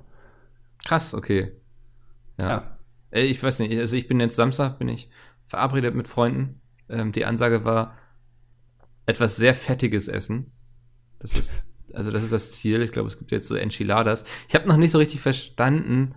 [0.84, 1.52] Krass, okay.
[2.40, 2.48] Ja.
[2.48, 2.62] Ja.
[3.20, 5.08] Ich weiß nicht, also ich bin jetzt Samstag, bin ich
[5.46, 6.60] verabredet mit Freunden.
[6.88, 7.94] Ähm, die Ansage war,
[9.06, 10.52] etwas sehr Fettiges essen.
[11.20, 11.54] Das ist,
[11.94, 12.82] also das ist das Ziel.
[12.82, 14.24] Ich glaube, es gibt jetzt so Enchiladas.
[14.48, 16.14] Ich habe noch nicht so richtig verstanden.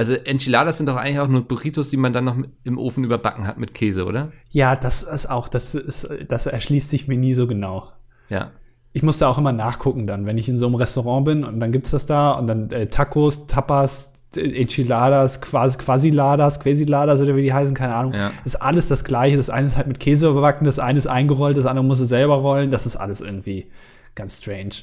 [0.00, 3.46] Also Enchiladas sind doch eigentlich auch nur Burritos, die man dann noch im Ofen überbacken
[3.46, 4.32] hat mit Käse, oder?
[4.48, 7.92] Ja, das ist auch, das ist, das erschließt sich mir nie so genau.
[8.30, 8.52] Ja.
[8.94, 11.70] ich musste auch immer nachgucken dann, wenn ich in so einem Restaurant bin und dann
[11.70, 17.42] gibt's das da und dann äh, Tacos, Tapas, äh, Enchiladas, Quas Quasiladas, Quasiladas oder wie
[17.42, 18.14] die heißen, keine Ahnung.
[18.14, 18.32] Ja.
[18.46, 19.36] Ist alles das Gleiche.
[19.36, 22.08] Das eine ist halt mit Käse überbacken, das eine ist eingerollt, das andere muss es
[22.08, 22.70] selber rollen.
[22.70, 23.70] Das ist alles irgendwie
[24.14, 24.76] ganz strange.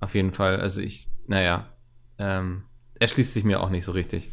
[0.00, 0.58] Auf jeden Fall.
[0.58, 1.66] Also ich, naja,
[2.18, 2.62] ähm,
[3.02, 4.30] erschließt sich mir auch nicht so richtig.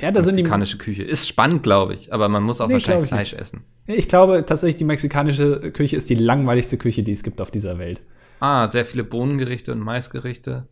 [0.00, 0.42] Ja, da sind die.
[0.42, 1.02] Mexikanische Küche.
[1.02, 3.64] Ist spannend, glaube ich, aber man muss auch Nee, wahrscheinlich Fleisch essen.
[3.86, 7.78] Ich glaube tatsächlich, die mexikanische Küche ist die langweiligste Küche, die es gibt auf dieser
[7.78, 8.00] Welt.
[8.40, 10.68] Ah, sehr viele Bohnengerichte und Maisgerichte.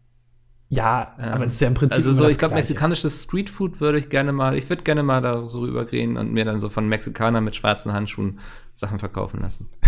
[0.68, 1.98] Ja, Ähm, aber es ist ja im Prinzip.
[1.98, 5.46] Also so, ich glaube, mexikanisches Streetfood würde ich gerne mal, ich würde gerne mal da
[5.46, 8.40] so rübergehen und mir dann so von Mexikanern mit schwarzen Handschuhen
[8.74, 9.68] Sachen verkaufen lassen.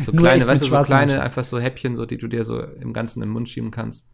[0.00, 2.92] So kleine, weißt du, so kleine, einfach so Häppchen, so, die du dir so im
[2.92, 4.08] Ganzen im Mund schieben kannst.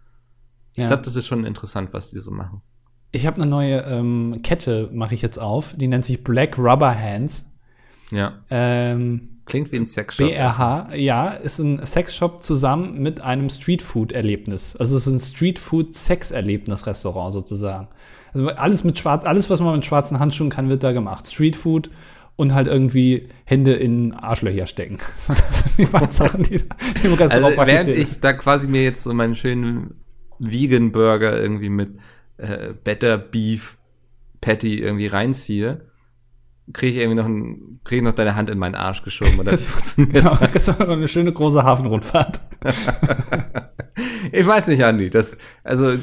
[0.77, 0.87] Ich Ja.
[0.89, 2.63] glaube, das ist schon interessant, was die so machen.
[3.13, 5.75] Ich habe eine neue ähm, Kette, mache ich jetzt auf.
[5.77, 7.51] Die nennt sich Black Rubber Hands.
[8.13, 8.35] Ja.
[8.51, 10.29] Ähm, Klingt wie ein Sexshop.
[10.29, 14.77] BRH, ja, ist ein Sexshop zusammen mit einem Streetfood-Erlebnis.
[14.77, 15.19] Also es ist ein
[16.17, 17.89] Streetfood-Sex-Erlebnis-Restaurant sozusagen.
[18.35, 21.27] Also alles mit schwarz, alles, was man mit schwarzen Handschuhen kann, wird da gemacht.
[21.29, 21.91] Streetfood
[22.37, 24.99] und halt irgendwie Hände in Arschlöcher stecken.
[25.29, 26.65] Das sind die beiden Sachen, die da
[27.03, 29.95] im Restaurant Also, während ich da quasi mir jetzt so meinen schönen
[30.39, 31.91] Vegan Burger irgendwie mit
[32.39, 33.77] äh, Better Beef
[34.41, 35.81] Patty irgendwie reinziehe,
[36.73, 39.57] kriege ich irgendwie noch, ein, krieg noch deine Hand in meinen Arsch geschoben oder wie
[39.59, 40.53] funktioniert Genau, das?
[40.53, 42.41] das war eine schöne große Hafenrundfahrt.
[44.33, 45.09] Ich weiß nicht, Andi.
[45.09, 45.97] Das, also,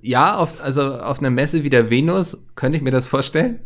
[0.00, 3.60] ja, auf, also auf einer Messe wie der Venus könnte ich mir das vorstellen.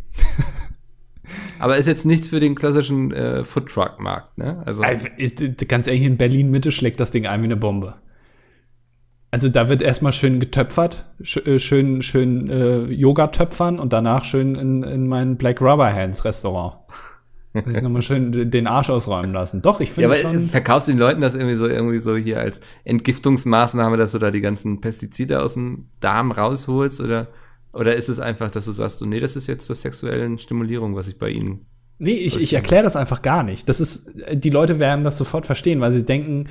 [1.58, 4.62] Aber ist jetzt nichts für den klassischen äh, Foodtruck-Markt, ne?
[4.64, 5.34] Also, Also, ich-
[5.68, 7.96] ganz ehrlich, in Berlin Mitte schlägt das Ding ein wie eine Bombe.
[9.36, 11.04] Also da wird erstmal schön getöpfert,
[11.44, 16.24] äh, schön, schön äh, Yoga töpfern und danach schön in, in mein Black Rubber Hands
[16.24, 16.76] Restaurant.
[17.66, 19.60] Sich nochmal schön den Arsch ausräumen lassen.
[19.60, 20.48] Doch, ich ja, finde aber schon.
[20.48, 24.30] verkaufst du den Leuten das irgendwie so, irgendwie so hier als Entgiftungsmaßnahme, dass du da
[24.30, 27.02] die ganzen Pestizide aus dem Darm rausholst?
[27.02, 27.28] Oder,
[27.74, 30.96] oder ist es einfach, dass du sagst, so, nee, das ist jetzt zur sexuellen Stimulierung,
[30.96, 31.66] was ich bei ihnen.
[31.98, 33.68] Nee, ich, ich erkläre das einfach gar nicht.
[33.68, 36.48] Das ist, die Leute werden das sofort verstehen, weil sie denken,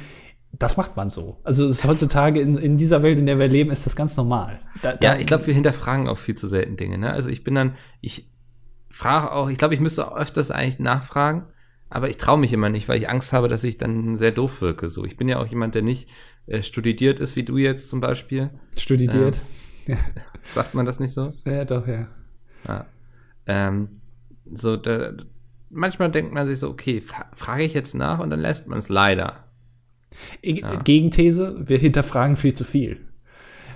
[0.59, 1.37] das macht man so.
[1.43, 4.59] Also heutzutage in, in dieser Welt, in der wir leben, ist das ganz normal.
[4.81, 6.97] Da, da, Ja, ich glaube, wir hinterfragen auch viel zu selten Dinge.
[6.97, 7.11] Ne?
[7.11, 8.29] Also ich bin dann, ich
[8.89, 11.45] frage auch, ich glaube, ich müsste auch öfters eigentlich nachfragen,
[11.89, 14.61] aber ich traue mich immer nicht, weil ich Angst habe, dass ich dann sehr doof
[14.61, 14.89] wirke.
[14.89, 16.09] So, ich bin ja auch jemand, der nicht
[16.47, 18.49] äh, studiert ist, wie du jetzt zum Beispiel.
[18.77, 19.39] studiert.
[20.43, 21.33] Sagt man das nicht so?
[21.45, 22.07] Ja, doch, ja.
[22.67, 22.85] Ja.
[23.47, 23.89] Ähm,
[24.53, 25.11] so, da,
[25.69, 28.79] manchmal denkt man sich so, okay, fra frage ich jetzt nach und dann lässt man
[28.79, 29.44] es leider.
[30.41, 30.75] Ja.
[30.77, 32.99] Gegenthese, wir hinterfragen viel zu viel.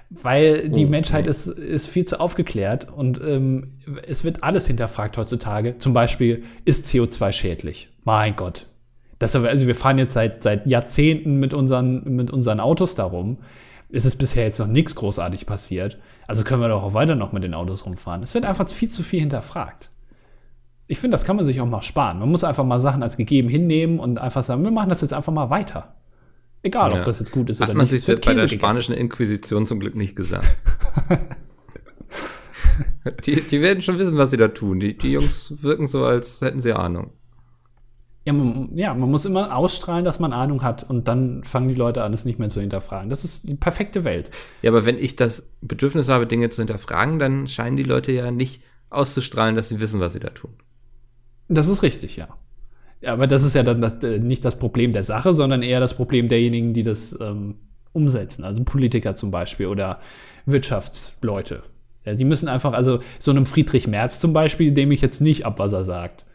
[0.10, 1.30] Weil die oh, Menschheit okay.
[1.30, 5.78] ist, ist viel zu aufgeklärt und ähm, es wird alles hinterfragt heutzutage.
[5.78, 7.90] Zum Beispiel, ist CO2 schädlich?
[8.04, 8.70] Mein Gott.
[9.20, 13.38] Das, also wir fahren jetzt seit, seit Jahrzehnten mit unseren, mit unseren Autos darum.
[13.92, 16.00] Es ist bisher jetzt noch nichts großartig passiert.
[16.26, 18.24] Also können wir doch auch weiter noch mit den Autos rumfahren.
[18.24, 19.92] Es wird einfach viel zu viel hinterfragt.
[20.88, 22.18] Ich finde, das kann man sich auch mal sparen.
[22.18, 25.14] Man muss einfach mal Sachen als gegeben hinnehmen und einfach sagen, wir machen das jetzt
[25.14, 25.94] einfach mal weiter.
[26.62, 27.00] Egal, ja.
[27.00, 27.92] ob das jetzt gut ist Hat oder nicht.
[27.92, 30.58] Hat man sich bei der spanischen Inquisition zum Glück nicht gesagt.
[33.26, 34.80] die, die werden schon wissen, was sie da tun.
[34.80, 37.12] Die, die Jungs wirken so, als hätten sie Ahnung.
[38.26, 41.76] Ja man, ja, man muss immer ausstrahlen, dass man Ahnung hat und dann fangen die
[41.76, 43.10] Leute an, es nicht mehr zu hinterfragen.
[43.10, 44.30] Das ist die perfekte Welt.
[44.62, 48.30] Ja, aber wenn ich das Bedürfnis habe, Dinge zu hinterfragen, dann scheinen die Leute ja
[48.32, 50.54] nicht auszustrahlen, dass sie wissen, was sie da tun.
[51.48, 52.28] Das ist richtig, ja.
[53.02, 55.80] Ja, aber das ist ja dann das, äh, nicht das Problem der Sache, sondern eher
[55.80, 57.56] das Problem derjenigen, die das ähm,
[57.94, 58.44] umsetzen.
[58.44, 60.00] Also Politiker zum Beispiel oder
[60.46, 61.64] Wirtschaftsleute.
[62.06, 65.46] Ja, die müssen einfach, also so einem Friedrich Merz zum Beispiel, dem ich jetzt nicht
[65.46, 66.26] ab, was er sagt.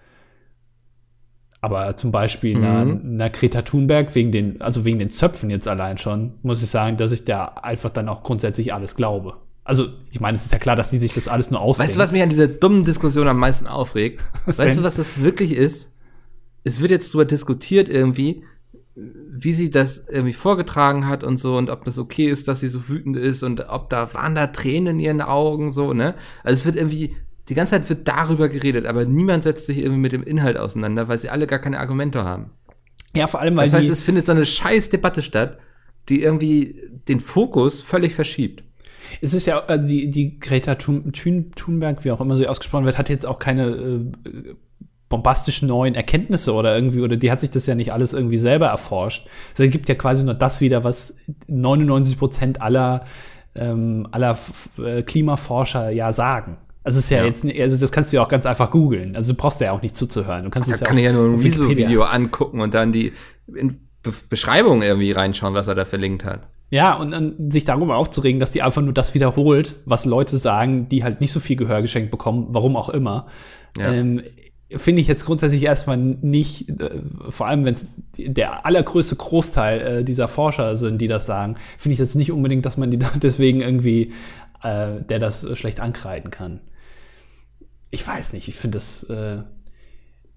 [1.60, 2.64] Aber zum Beispiel mhm.
[2.64, 6.68] einer, einer Greta Thunberg wegen den, also wegen den Zöpfen jetzt allein schon, muss ich
[6.68, 9.36] sagen, dass ich da einfach dann auch grundsätzlich alles glaube.
[9.64, 11.88] Also, ich meine, es ist ja klar, dass die sich das alles nur ausdenken.
[11.88, 14.22] Weißt du, was mich an dieser dummen Diskussion am meisten aufregt?
[14.46, 15.93] weißt du, was das wirklich ist?
[16.64, 18.42] Es wird jetzt darüber diskutiert irgendwie,
[18.94, 22.68] wie sie das irgendwie vorgetragen hat und so und ob das okay ist, dass sie
[22.68, 26.14] so wütend ist und ob da waren da Tränen in ihren Augen so, ne?
[26.42, 27.16] Also es wird irgendwie
[27.48, 31.08] die ganze Zeit wird darüber geredet, aber niemand setzt sich irgendwie mit dem Inhalt auseinander,
[31.08, 32.50] weil sie alle gar keine Argumente haben.
[33.14, 35.58] Ja, vor allem weil Das heißt, es findet so eine scheiß Debatte statt,
[36.08, 38.64] die irgendwie den Fokus völlig verschiebt.
[39.20, 43.08] Es ist ja, äh, die, die Greta Thunberg, wie auch immer sie ausgesprochen wird, hat
[43.08, 44.54] jetzt auch keine äh,
[45.08, 48.66] bombastischen neuen Erkenntnisse oder irgendwie, oder die hat sich das ja nicht alles irgendwie selber
[48.66, 49.26] erforscht.
[49.52, 53.04] Sie gibt ja quasi nur das wieder, was 99 Prozent aller,
[53.54, 54.36] ähm, aller
[54.78, 56.58] äh, Klimaforscher ja sagen.
[56.82, 59.16] Also es ist ja, ja, jetzt, also das kannst du ja auch ganz einfach googeln.
[59.16, 60.44] Also du brauchst ja auch nicht zuzuhören.
[60.44, 63.12] Du kannst da kann ja ja nur ein Video angucken und dann die
[63.46, 66.46] Be Beschreibung irgendwie reinschauen, was er da verlinkt hat.
[66.70, 70.88] Ja, und dann sich darüber aufzuregen, dass die einfach nur das wiederholt, was Leute sagen,
[70.88, 73.28] die halt nicht so viel Gehör geschenkt bekommen, warum auch immer.
[73.78, 73.92] Ja.
[73.92, 74.22] Ähm,
[74.76, 80.04] finde ich jetzt grundsätzlich erstmal nicht, äh, vor allem wenn es der allergrößte Großteil äh,
[80.04, 83.60] dieser Forscher sind, die das sagen, finde ich jetzt nicht unbedingt, dass man die deswegen
[83.60, 84.12] irgendwie,
[84.62, 86.60] äh, der das schlecht ankreiden kann.
[87.90, 89.42] Ich weiß nicht, ich finde das, äh,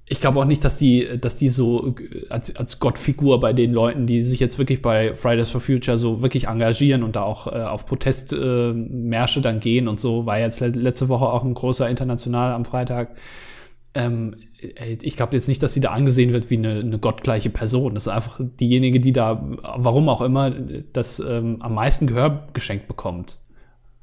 [0.09, 3.73] ich glaube auch nicht, dass die, dass die so äh, als, als Gottfigur bei den
[3.73, 7.47] Leuten, die sich jetzt wirklich bei Fridays for Future so wirklich engagieren und da auch
[7.47, 12.53] äh, auf Protestmärsche dann gehen und so, war jetzt letzte Woche auch ein großer international
[12.53, 13.17] am Freitag
[13.97, 17.93] ähm, ich glaube jetzt nicht, dass sie da angesehen wird wie eine, eine, gottgleiche Person.
[17.93, 22.87] Das ist einfach diejenige, die da, warum auch immer, das ähm, am meisten Gehör geschenkt
[22.87, 23.39] bekommt.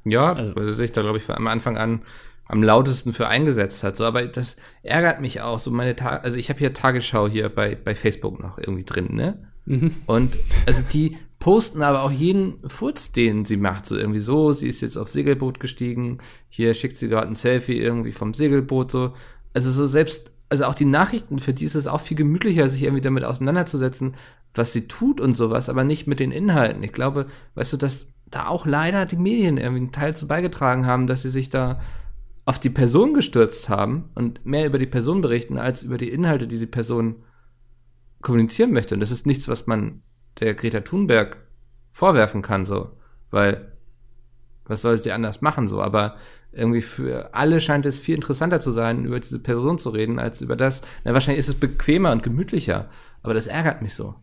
[0.05, 2.01] Ja, also, weil sie sich da, glaube ich, am Anfang an
[2.47, 3.97] am lautesten für eingesetzt hat.
[3.97, 5.59] So, aber das ärgert mich auch.
[5.59, 9.15] So meine Tage, also ich habe hier Tagesschau hier bei, bei Facebook noch irgendwie drin,
[9.15, 9.51] ne?
[9.65, 9.91] Mhm.
[10.05, 10.31] Und
[10.67, 13.85] also die posten aber auch jeden Furz, den sie macht.
[13.85, 17.79] So irgendwie so, sie ist jetzt aufs Segelboot gestiegen, hier schickt sie gerade ein Selfie
[17.79, 19.13] irgendwie vom Segelboot so
[19.55, 22.83] also so selbst, also auch die Nachrichten, für die ist es auch viel gemütlicher, sich
[22.83, 24.15] irgendwie damit auseinanderzusetzen,
[24.53, 26.83] was sie tut und sowas, aber nicht mit den Inhalten.
[26.83, 30.85] Ich glaube, weißt du, dass da auch leider die Medien irgendwie einen Teil zu beigetragen
[30.85, 31.79] haben, dass sie sich da
[32.43, 36.47] auf die Person gestürzt haben und mehr über die Person berichten, als über die Inhalte,
[36.47, 37.23] die die Person
[38.21, 38.93] kommunizieren möchte.
[38.93, 40.01] Und das ist nichts, was man
[40.39, 41.37] der Greta Thunberg
[41.91, 42.91] vorwerfen kann, so,
[43.31, 43.71] weil
[44.65, 46.15] was soll sie anders machen, so, aber
[46.55, 50.41] irgendwie für alle scheint es viel interessanter zu sein, über diese Person zu reden, als
[50.41, 50.81] über das.
[51.03, 52.89] Na, wahrscheinlich ist es bequemer und gemütlicher,
[53.21, 54.15] aber das ärgert mich so.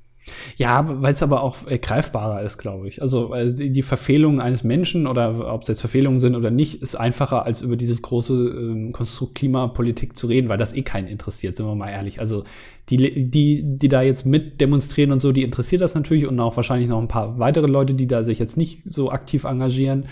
[0.56, 3.02] Ja, weil es aber auch äh, greifbarer ist, glaube ich.
[3.02, 6.80] Also äh, die, die Verfehlungen eines Menschen oder ob es jetzt Verfehlungen sind oder nicht,
[6.80, 11.08] ist einfacher, als über dieses große ähm, Konstrukt Klimapolitik zu reden, weil das eh keinen
[11.08, 12.20] interessiert, sind wir mal ehrlich.
[12.20, 12.44] Also
[12.88, 16.56] die, die, die da jetzt mit demonstrieren und so, die interessiert das natürlich und auch
[16.56, 20.06] wahrscheinlich noch ein paar weitere Leute, die da sich jetzt nicht so aktiv engagieren.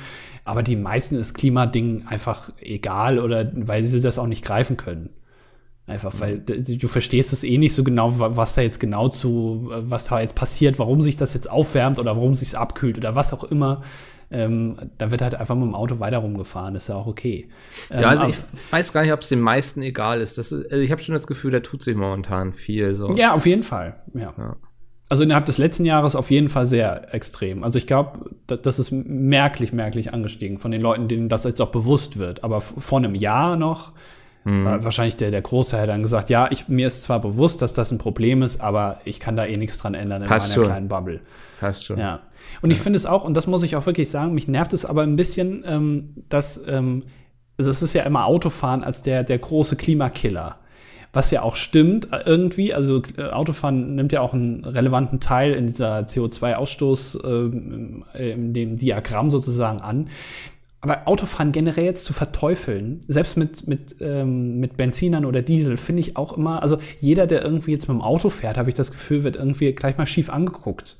[0.44, 5.11] Aber die meisten ist Klimading einfach egal oder weil sie das auch nicht greifen können.
[5.87, 10.05] Einfach, weil du verstehst es eh nicht so genau, was da jetzt genau zu, was
[10.05, 13.33] da jetzt passiert, warum sich das jetzt aufwärmt oder warum sich es abkühlt oder was
[13.33, 13.83] auch immer.
[14.31, 17.48] Ähm, dann wird halt einfach mit dem Auto weiter rumgefahren, ist ja auch okay.
[17.90, 18.37] Ähm, ja, also ich
[18.70, 20.38] weiß gar nicht, ob es den meisten egal ist.
[20.38, 22.94] Das, also ich habe schon das Gefühl, da tut sich momentan viel.
[22.94, 23.12] So.
[23.16, 24.00] Ja, auf jeden Fall.
[24.14, 24.33] Ja.
[24.38, 24.57] ja.
[25.11, 27.64] Also innerhalb des letzten Jahres auf jeden Fall sehr extrem.
[27.64, 31.73] Also ich glaube, das ist merklich, merklich angestiegen von den Leuten, denen das jetzt auch
[31.73, 32.44] bewusst wird.
[32.44, 33.90] Aber vor einem Jahr noch,
[34.44, 34.64] mhm.
[34.64, 37.99] wahrscheinlich der, der Großteil dann gesagt, ja, ich, mir ist zwar bewusst, dass das ein
[37.99, 40.64] Problem ist, aber ich kann da eh nichts dran ändern in Passt meiner schon.
[40.70, 41.20] kleinen Bubble.
[41.59, 41.99] Passt schon.
[41.99, 42.20] Ja.
[42.62, 44.85] Und ich finde es auch, und das muss ich auch wirklich sagen, mich nervt es
[44.85, 47.03] aber ein bisschen, ähm, dass, ähm,
[47.59, 50.60] also es ist ja immer Autofahren als der, der große Klimakiller
[51.12, 52.73] was ja auch stimmt äh, irgendwie.
[52.73, 57.25] Also äh, Autofahren nimmt ja auch einen relevanten Teil in dieser CO2-Ausstoß,
[58.14, 60.09] äh, in dem Diagramm sozusagen an.
[60.83, 66.01] Aber Autofahren generell jetzt zu verteufeln, selbst mit, mit, ähm, mit Benzinern oder Diesel, finde
[66.01, 68.90] ich auch immer, also jeder, der irgendwie jetzt mit dem Auto fährt, habe ich das
[68.90, 70.96] Gefühl, wird irgendwie gleich mal schief angeguckt.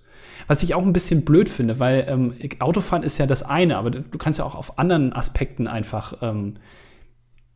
[0.49, 3.91] Was ich auch ein bisschen blöd finde, weil ähm, Autofahren ist ja das eine, aber
[3.91, 6.57] du kannst ja auch auf anderen Aspekten einfach ähm,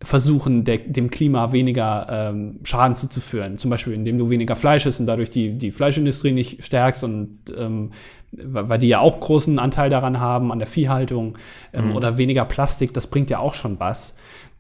[0.03, 3.59] versuchen, der, dem Klima weniger ähm, Schaden zuzuführen.
[3.59, 7.39] Zum Beispiel, indem du weniger Fleisch isst und dadurch die, die Fleischindustrie nicht stärkst und
[7.57, 7.93] ähm,
[8.33, 11.39] weil die ja auch großen Anteil daran haben, an der Viehhaltung
[11.73, 11.97] ähm, mhm.
[11.97, 14.17] oder weniger Plastik, das bringt ja auch schon was.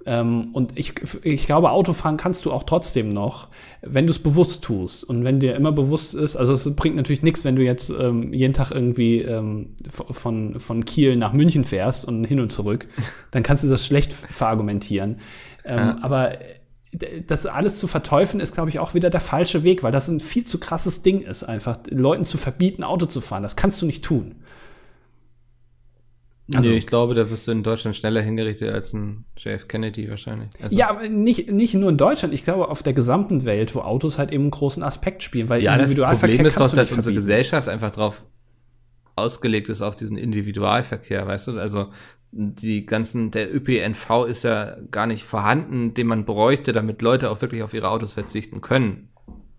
[0.06, 3.48] Ähm, und ich, ich glaube, Autofahren kannst du auch trotzdem noch,
[3.80, 7.22] wenn du es bewusst tust und wenn dir immer bewusst ist, also es bringt natürlich
[7.22, 12.04] nichts, wenn du jetzt ähm, jeden Tag irgendwie ähm, von, von Kiel nach München fährst
[12.06, 12.86] und hin und zurück,
[13.30, 15.20] dann kannst du das schlecht verargumentieren.
[15.64, 15.98] Ähm, ja.
[16.02, 16.32] Aber
[17.26, 20.20] das alles zu verteufeln, ist, glaube ich, auch wieder der falsche Weg, weil das ein
[20.20, 23.42] viel zu krasses Ding ist, einfach Leuten zu verbieten, Auto zu fahren.
[23.42, 24.36] Das kannst du nicht tun.
[26.52, 30.10] Also, nee, ich glaube, da wirst du in Deutschland schneller hingerichtet als ein JF Kennedy
[30.10, 30.50] wahrscheinlich.
[30.60, 33.80] Also, ja, aber nicht, nicht nur in Deutschland, ich glaube auf der gesamten Welt, wo
[33.80, 35.48] Autos halt eben einen großen Aspekt spielen.
[35.48, 38.22] Weil ja, das Problem ist doch, dass unsere Gesellschaft einfach drauf
[39.16, 41.58] ausgelegt ist auf diesen Individualverkehr, weißt du?
[41.58, 41.90] Also
[42.30, 47.40] die ganzen, der ÖPNV ist ja gar nicht vorhanden, den man bräuchte, damit Leute auch
[47.40, 49.08] wirklich auf ihre Autos verzichten können.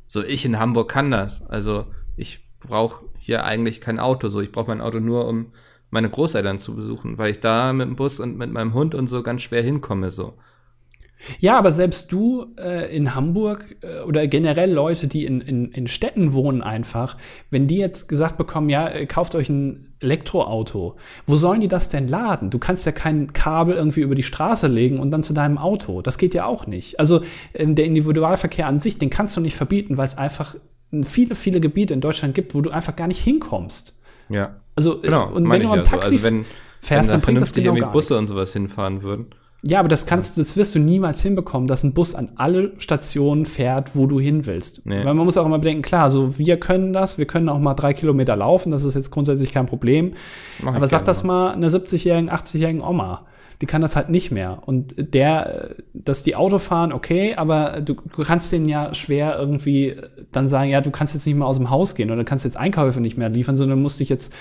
[0.07, 1.45] So, ich in Hamburg kann das.
[1.47, 1.85] Also
[2.17, 4.27] ich brauche hier eigentlich kein Auto.
[4.27, 5.53] So, ich brauche mein Auto nur, um
[5.95, 9.07] meine Großeltern zu besuchen, weil ich da mit dem Bus und mit meinem Hund und
[9.07, 10.33] so ganz schwer hinkomme, so.
[11.39, 15.87] Ja, aber selbst du äh, in Hamburg äh, oder generell Leute, die in, in, in
[15.87, 17.17] Städten wohnen einfach,
[17.49, 21.87] wenn die jetzt gesagt bekommen, ja, äh, kauft euch ein Elektroauto, wo sollen die das
[21.87, 22.49] denn laden?
[22.49, 26.01] Du kannst ja kein Kabel irgendwie über die Straße legen und dann zu deinem Auto.
[26.01, 26.99] Das geht ja auch nicht.
[26.99, 27.21] Also
[27.53, 30.55] ähm, der Individualverkehr an sich, den kannst du nicht verbieten, weil es einfach
[31.03, 33.94] viele, viele Gebiete in Deutschland gibt, wo du einfach gar nicht hinkommst.
[34.29, 34.55] Ja.
[34.75, 36.45] Also, äh, genau, und wenn du am Taxi also wenn,
[36.79, 38.19] fährst, wenn dann bringt das genau gar Busse nichts.
[38.19, 39.27] und sowas hinfahren würden.
[39.63, 42.73] Ja, aber das kannst du, das wirst du niemals hinbekommen, dass ein Bus an alle
[42.77, 44.85] Stationen fährt, wo du hin willst.
[44.85, 45.03] Nee.
[45.03, 47.73] Weil man muss auch immer bedenken, klar, so wir können das, wir können auch mal
[47.73, 50.13] drei Kilometer laufen, das ist jetzt grundsätzlich kein Problem.
[50.63, 53.25] Aber sag das mal einer 70-jährigen, 80-jährigen Oma
[53.61, 54.61] die kann das halt nicht mehr.
[54.65, 59.95] Und der, dass die Auto fahren, okay, aber du, du kannst denen ja schwer irgendwie
[60.31, 62.57] dann sagen, ja, du kannst jetzt nicht mehr aus dem Haus gehen oder kannst jetzt
[62.57, 64.33] Einkäufe nicht mehr liefern, sondern musst dich jetzt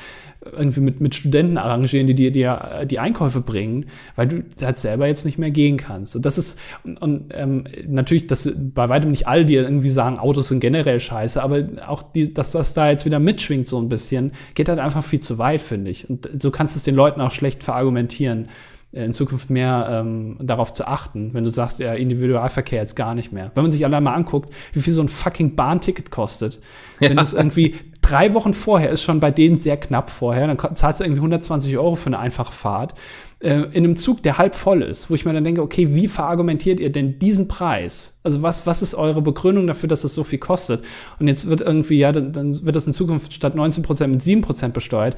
[0.52, 5.06] irgendwie mit, mit Studenten arrangieren, die dir die, die Einkäufe bringen, weil du halt selber
[5.06, 6.16] jetzt nicht mehr gehen kannst.
[6.16, 6.58] Und das ist,
[7.00, 11.42] und ähm, natürlich, dass bei weitem nicht alle, die irgendwie sagen, Autos sind generell scheiße,
[11.42, 15.04] aber auch die, dass das da jetzt wieder mitschwingt so ein bisschen, geht halt einfach
[15.04, 16.10] viel zu weit, finde ich.
[16.10, 18.48] Und so kannst du es den Leuten auch schlecht verargumentieren
[18.94, 23.32] in Zukunft mehr ähm, darauf zu achten, wenn du sagst, ja, Individualverkehr jetzt gar nicht
[23.32, 23.50] mehr.
[23.54, 26.60] Wenn man sich allein mal anguckt, wie viel so ein fucking Bahnticket kostet,
[27.00, 27.08] ja.
[27.08, 30.76] wenn du es irgendwie drei Wochen vorher ist schon bei denen sehr knapp vorher, dann
[30.76, 32.94] zahlst du irgendwie 120 Euro für eine einfache Fahrt
[33.40, 36.08] äh, in einem Zug, der halb voll ist, wo ich mir dann denke, okay, wie
[36.08, 38.20] verargumentiert ihr denn diesen Preis?
[38.22, 40.82] Also was, was ist eure Begründung dafür, dass das so viel kostet?
[41.18, 44.22] Und jetzt wird irgendwie, ja, dann, dann wird das in Zukunft statt 19 Prozent mit
[44.22, 45.16] 7 Prozent besteuert.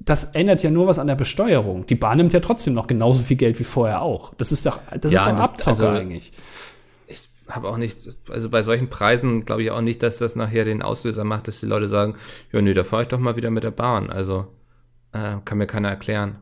[0.00, 1.86] Das ändert ja nur was an der Besteuerung.
[1.86, 4.34] Die Bahn nimmt ja trotzdem noch genauso viel Geld wie vorher auch.
[4.34, 6.32] Das ist doch, das ja, ist doch Abzocke also, eigentlich
[7.54, 10.82] habe auch nicht, also bei solchen Preisen glaube ich auch nicht, dass das nachher den
[10.82, 12.14] Auslöser macht, dass die Leute sagen,
[12.52, 14.10] ja, nee, da fahre ich doch mal wieder mit der Bahn.
[14.10, 14.46] Also
[15.12, 16.38] äh, kann mir keiner erklären.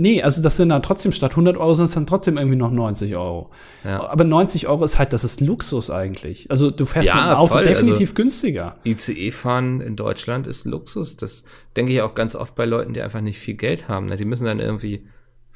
[0.00, 2.70] Nee, also das sind dann trotzdem statt 100 Euro sind es dann trotzdem irgendwie noch
[2.70, 3.50] 90 Euro.
[3.82, 4.08] Ja.
[4.08, 6.48] Aber 90 Euro ist halt, das ist Luxus eigentlich.
[6.52, 7.64] Also du fährst ja, mit dem Auto voll.
[7.64, 8.76] definitiv also, günstiger.
[8.84, 11.16] ICE fahren in Deutschland ist Luxus.
[11.16, 11.42] Das
[11.74, 14.06] denke ich auch ganz oft bei Leuten, die einfach nicht viel Geld haben.
[14.06, 14.16] Ne?
[14.16, 15.08] Die müssen dann irgendwie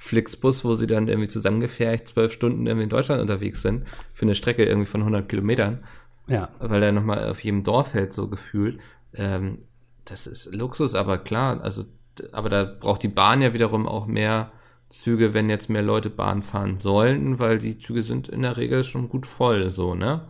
[0.03, 4.35] Flixbus, wo sie dann irgendwie zusammengefercht zwölf Stunden irgendwie in Deutschland unterwegs sind, für eine
[4.35, 5.85] Strecke irgendwie von 100 Kilometern.
[6.27, 6.49] Ja.
[6.59, 8.81] Weil er nochmal auf jedem Dorf hält, so gefühlt.
[9.15, 9.59] Ähm,
[10.05, 11.85] das ist Luxus, aber klar, also,
[12.33, 14.51] aber da braucht die Bahn ja wiederum auch mehr
[14.89, 18.83] Züge, wenn jetzt mehr Leute Bahn fahren sollten, weil die Züge sind in der Regel
[18.83, 20.23] schon gut voll, so, ne?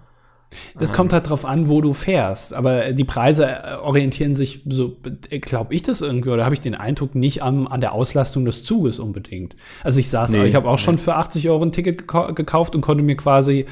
[0.78, 2.54] Das kommt halt drauf an, wo du fährst.
[2.54, 4.96] Aber die Preise äh, orientieren sich, so
[5.30, 8.64] glaube ich das irgendwie, oder habe ich den Eindruck, nicht am, an der Auslastung des
[8.64, 9.56] Zuges unbedingt.
[9.82, 10.82] Also ich saß, nee, ich habe auch nee.
[10.82, 13.66] schon für 80 Euro ein Ticket gekauft und konnte mir quasi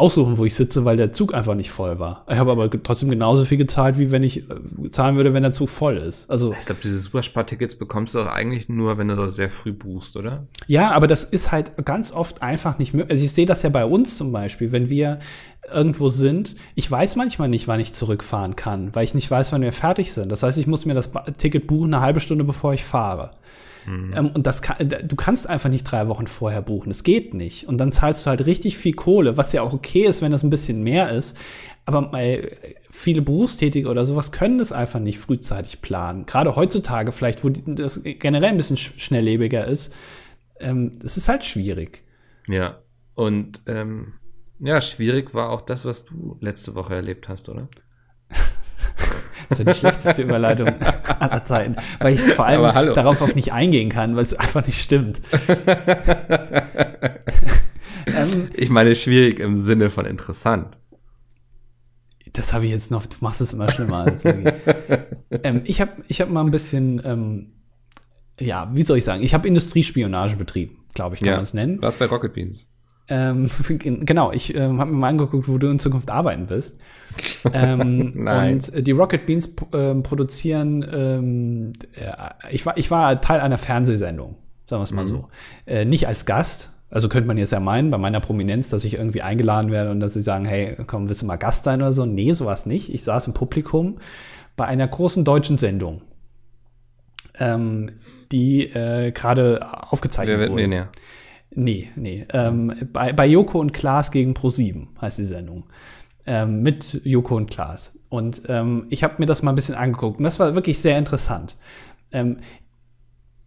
[0.00, 2.24] aussuchen, wo ich sitze, weil der Zug einfach nicht voll war.
[2.28, 5.52] Ich habe aber trotzdem genauso viel gezahlt, wie wenn ich äh, zahlen würde, wenn der
[5.52, 6.28] Zug voll ist.
[6.30, 9.72] Also ich glaube, diese Superspartickets bekommst du doch eigentlich nur, wenn du da sehr früh
[9.72, 10.46] buchst, oder?
[10.66, 13.10] Ja, aber das ist halt ganz oft einfach nicht möglich.
[13.10, 15.18] Also ich sehe das ja bei uns zum Beispiel, wenn wir
[15.72, 16.56] irgendwo sind.
[16.74, 20.12] Ich weiß manchmal nicht, wann ich zurückfahren kann, weil ich nicht weiß, wann wir fertig
[20.12, 20.32] sind.
[20.32, 23.30] Das heißt, ich muss mir das Ticket buchen eine halbe Stunde, bevor ich fahre.
[23.90, 24.12] Mhm.
[24.14, 26.90] Ähm, und das kann, du kannst einfach nicht drei Wochen vorher buchen.
[26.90, 27.66] Das geht nicht.
[27.66, 30.44] Und dann zahlst du halt richtig viel Kohle, was ja auch okay ist, wenn das
[30.44, 31.36] ein bisschen mehr ist.
[31.86, 32.12] Aber
[32.90, 36.24] viele Berufstätige oder sowas können das einfach nicht frühzeitig planen.
[36.24, 39.92] Gerade heutzutage vielleicht, wo das generell ein bisschen schnelllebiger ist.
[40.60, 42.04] Ähm, das ist halt schwierig.
[42.46, 42.78] Ja.
[43.14, 44.14] Und ähm,
[44.60, 47.68] ja, schwierig war auch das, was du letzte Woche erlebt hast, oder?
[49.50, 50.68] Das ist ja die schlechteste Überleitung
[51.18, 54.80] aller Zeiten, weil ich vor allem darauf auch nicht eingehen kann, weil es einfach nicht
[54.80, 55.20] stimmt.
[58.06, 60.78] ähm, ich meine schwierig im Sinne von interessant.
[62.32, 64.06] Das habe ich jetzt noch, du machst es immer schlimmer.
[65.42, 67.54] ähm, ich habe ich hab mal ein bisschen, ähm,
[68.38, 71.54] ja, wie soll ich sagen, ich habe Industriespionage betrieben, glaube ich, kann ja, man es
[71.54, 71.82] nennen.
[71.82, 72.68] Was bei Rocket Beans.
[73.10, 76.78] Ähm, genau, ich ähm, habe mir mal angeguckt, wo du in Zukunft arbeiten wirst.
[77.52, 82.12] ähm, und die Rocket Beans äh, produzieren, ähm, äh,
[82.50, 85.08] ich, war, ich war Teil einer Fernsehsendung, sagen wir es mal mhm.
[85.08, 85.28] so.
[85.66, 88.94] Äh, nicht als Gast, also könnte man jetzt ja meinen, bei meiner Prominenz, dass ich
[88.94, 91.92] irgendwie eingeladen werde und dass sie sagen, hey, komm, willst du mal Gast sein oder
[91.92, 92.06] so?
[92.06, 92.94] Nee, sowas nicht.
[92.94, 93.98] Ich saß im Publikum
[94.56, 96.02] bei einer großen deutschen Sendung,
[97.38, 97.90] ähm,
[98.30, 100.62] die äh, gerade aufgezeichnet Wer wird wurde.
[100.62, 100.88] Millionär?
[101.52, 102.26] Nee, nee.
[102.32, 105.64] Ähm, bei, bei Joko und Klaas gegen Pro7 heißt die Sendung.
[106.26, 107.98] Ähm, mit Joko und Klaas.
[108.08, 110.98] Und ähm, ich habe mir das mal ein bisschen angeguckt und das war wirklich sehr
[110.98, 111.56] interessant.
[112.12, 112.38] Ähm,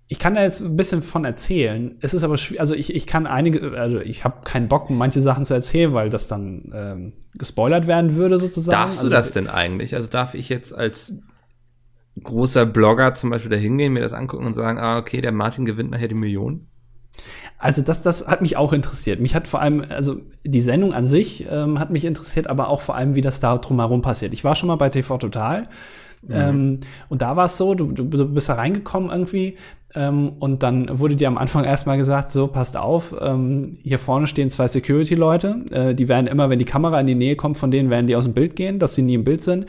[0.07, 1.95] ich kann da jetzt ein bisschen von erzählen.
[2.01, 5.21] Es ist aber schwierig, also ich, ich kann einige, also ich habe keinen Bock, manche
[5.21, 8.73] Sachen zu erzählen, weil das dann ähm, gespoilert werden würde sozusagen.
[8.73, 9.95] Darfst du also, das denn eigentlich?
[9.95, 11.19] Also darf ich jetzt als
[12.21, 15.65] großer Blogger zum Beispiel da hingehen, mir das angucken und sagen, ah, okay, der Martin
[15.65, 16.67] gewinnt nachher die Million?
[17.57, 19.19] Also das, das hat mich auch interessiert.
[19.19, 22.81] Mich hat vor allem, also die Sendung an sich ähm, hat mich interessiert, aber auch
[22.81, 24.33] vor allem, wie das da drumherum passiert.
[24.33, 25.69] Ich war schon mal bei TV Total.
[26.23, 26.33] Mhm.
[26.33, 29.55] Ähm, und da war es so, du, du bist da reingekommen irgendwie
[29.95, 34.27] ähm, und dann wurde dir am Anfang erstmal gesagt, so, passt auf, ähm, hier vorne
[34.27, 37.69] stehen zwei Security-Leute, äh, die werden immer, wenn die Kamera in die Nähe kommt von
[37.69, 39.67] denen, werden die aus dem Bild gehen, dass sie nie im Bild sind.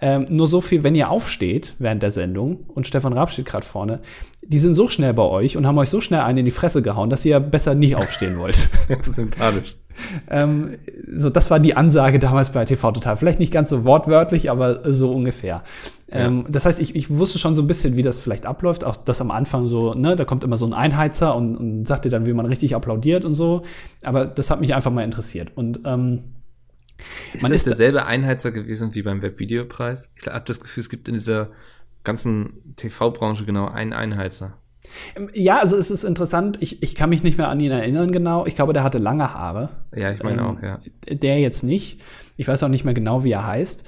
[0.00, 3.66] Ähm, nur so viel, wenn ihr aufsteht während der Sendung, und Stefan Raab steht gerade
[3.66, 4.00] vorne,
[4.46, 6.82] die sind so schnell bei euch und haben euch so schnell einen in die Fresse
[6.82, 8.56] gehauen, dass ihr ja besser nicht aufstehen wollt.
[9.02, 9.76] Sympathisch.
[10.28, 10.76] ähm,
[11.06, 13.16] so, das war die Ansage damals bei TV Total.
[13.16, 15.62] Vielleicht nicht ganz so wortwörtlich, aber so ungefähr.
[16.08, 16.16] Ja.
[16.16, 18.84] Ähm, das heißt, ich, ich wusste schon so ein bisschen, wie das vielleicht abläuft.
[18.84, 22.04] Auch das am Anfang so, ne, da kommt immer so ein Einheizer und, und sagt
[22.04, 23.62] dir dann, wie man richtig applaudiert und so.
[24.02, 25.52] Aber das hat mich einfach mal interessiert.
[25.54, 26.34] Und ähm,
[27.32, 30.12] ist man das ist derselbe Einheizer gewesen wie beim Webvideopreis?
[30.20, 31.50] Ich habe das Gefühl, es gibt in dieser
[32.04, 34.58] ganzen TV-Branche genau einen Einheizer.
[35.16, 36.58] Ähm, ja, also es ist interessant.
[36.60, 38.46] Ich, ich kann mich nicht mehr an ihn erinnern genau.
[38.46, 39.70] Ich glaube, der hatte lange Haare.
[39.94, 40.80] Ja, ich meine ähm, auch, ja.
[41.08, 42.00] Der jetzt nicht.
[42.36, 43.84] Ich weiß auch nicht mehr genau, wie er heißt.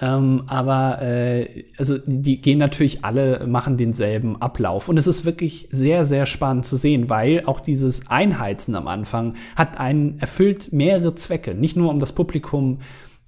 [0.00, 4.88] Ähm, aber äh, also die gehen natürlich alle, machen denselben Ablauf.
[4.88, 9.34] Und es ist wirklich sehr, sehr spannend zu sehen, weil auch dieses Einheizen am Anfang
[9.54, 11.54] hat einen erfüllt mehrere Zwecke.
[11.54, 12.78] Nicht nur um das Publikum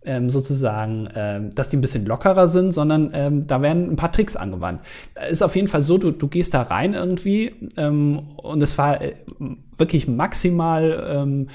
[0.04, 4.12] ähm, sozusagen, ähm, dass die ein bisschen lockerer sind, sondern ähm, da werden ein paar
[4.12, 4.80] Tricks angewandt.
[5.28, 9.00] Ist auf jeden Fall so, du, du gehst da rein irgendwie ähm, und es war
[9.00, 9.14] äh,
[9.76, 11.48] wirklich maximal ähm,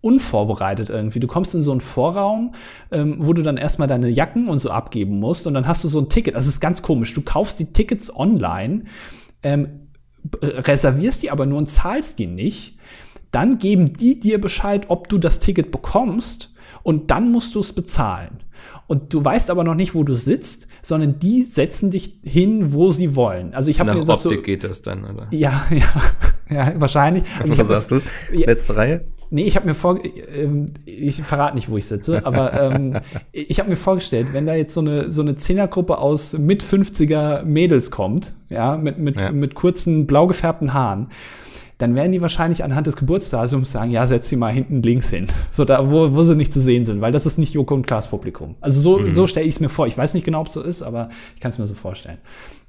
[0.00, 1.18] unvorbereitet irgendwie.
[1.18, 2.54] Du kommst in so einen Vorraum,
[2.92, 5.88] ähm, wo du dann erstmal deine Jacken und so abgeben musst und dann hast du
[5.88, 6.36] so ein Ticket.
[6.36, 7.12] Das ist ganz komisch.
[7.12, 8.84] Du kaufst die Tickets online,
[9.42, 9.88] ähm,
[10.42, 12.78] reservierst die aber nur und zahlst die nicht.
[13.32, 16.54] Dann geben die dir Bescheid, ob du das Ticket bekommst
[16.86, 18.38] und dann musst du es bezahlen.
[18.86, 22.92] Und du weißt aber noch nicht, wo du sitzt, sondern die setzen dich hin, wo
[22.92, 23.54] sie wollen.
[23.54, 25.26] Also ich habe mir das Optik so, geht das dann, oder?
[25.32, 26.02] Ja, ja,
[26.48, 27.24] ja, wahrscheinlich.
[27.40, 28.36] Also Was sagst das, du?
[28.38, 29.04] Letzte Reihe?
[29.30, 33.00] Nee, ich habe mir vor, ähm, ich verrate nicht, wo ich sitze, aber ähm,
[33.32, 37.42] ich habe mir vorgestellt, wenn da jetzt so eine so eine Zehnergruppe aus mit 50er
[37.42, 39.32] Mädels kommt, ja, mit mit ja.
[39.32, 41.08] mit kurzen blau gefärbten Haaren,
[41.78, 45.26] dann werden die wahrscheinlich anhand des Geburtsdatums sagen, ja, setz sie mal hinten links hin,
[45.50, 47.86] so da, wo, wo sie nicht zu sehen sind, weil das ist nicht Joko und
[47.86, 48.56] Klaas Publikum.
[48.60, 49.14] Also so, mhm.
[49.14, 49.86] so stelle ich es mir vor.
[49.86, 52.18] Ich weiß nicht genau, ob es so ist, aber ich kann es mir so vorstellen.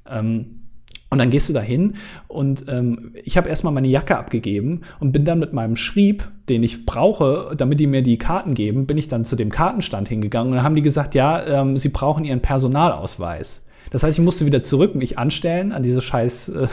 [0.10, 0.62] Ähm,
[1.10, 1.96] und dann gehst du da hin
[2.28, 6.64] und ähm, ich habe erstmal meine Jacke abgegeben und bin dann mit meinem Schrieb, den
[6.64, 10.52] ich brauche, damit die mir die Karten geben, bin ich dann zu dem Kartenstand hingegangen
[10.52, 13.67] und dann haben die gesagt, ja, ähm, sie brauchen ihren Personalausweis.
[13.92, 16.68] Das heißt, ich musste wieder zurück mich anstellen an diese scheiß äh,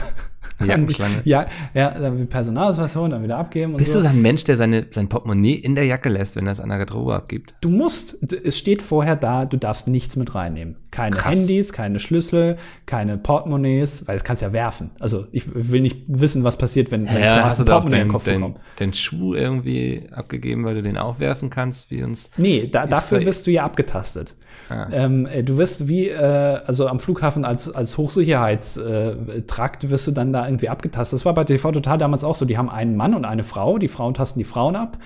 [0.65, 1.21] Jackenschlange.
[1.25, 3.73] ja, ja, dann Personalausweis holen, dann wieder abgeben.
[3.73, 3.99] Und Bist so.
[3.99, 6.59] du so ein Mensch, der seine, sein Portemonnaie in der Jacke lässt, wenn er es
[6.59, 7.53] an der Garderobe abgibt?
[7.61, 10.77] Du musst, es steht vorher da, du darfst nichts mit reinnehmen.
[10.91, 11.37] Keine Krass.
[11.39, 12.55] Handys, keine Schlüssel,
[12.85, 14.91] keine Portemonnaies, weil das kannst ja werfen.
[14.99, 17.77] Also ich will nicht wissen, was passiert, wenn, wenn Ja, du hast du ein da
[17.77, 18.55] auch den deinen bekommen.
[18.77, 22.29] dein Schuh irgendwie abgegeben, weil du den auch werfen kannst, wie uns.
[22.37, 24.35] Nee, da, dafür da- wirst du ja abgetastet.
[24.69, 24.87] Ah.
[24.91, 30.11] Ähm, äh, du wirst wie, äh, also am Flughafen als, als Hochsicherheitstrakt Trakt wirst du
[30.11, 31.19] dann da irgendwie abgetastet.
[31.19, 32.45] Das war bei TV Total damals auch so.
[32.45, 33.77] Die haben einen Mann und eine Frau.
[33.77, 34.97] Die Frauen tasten die Frauen ab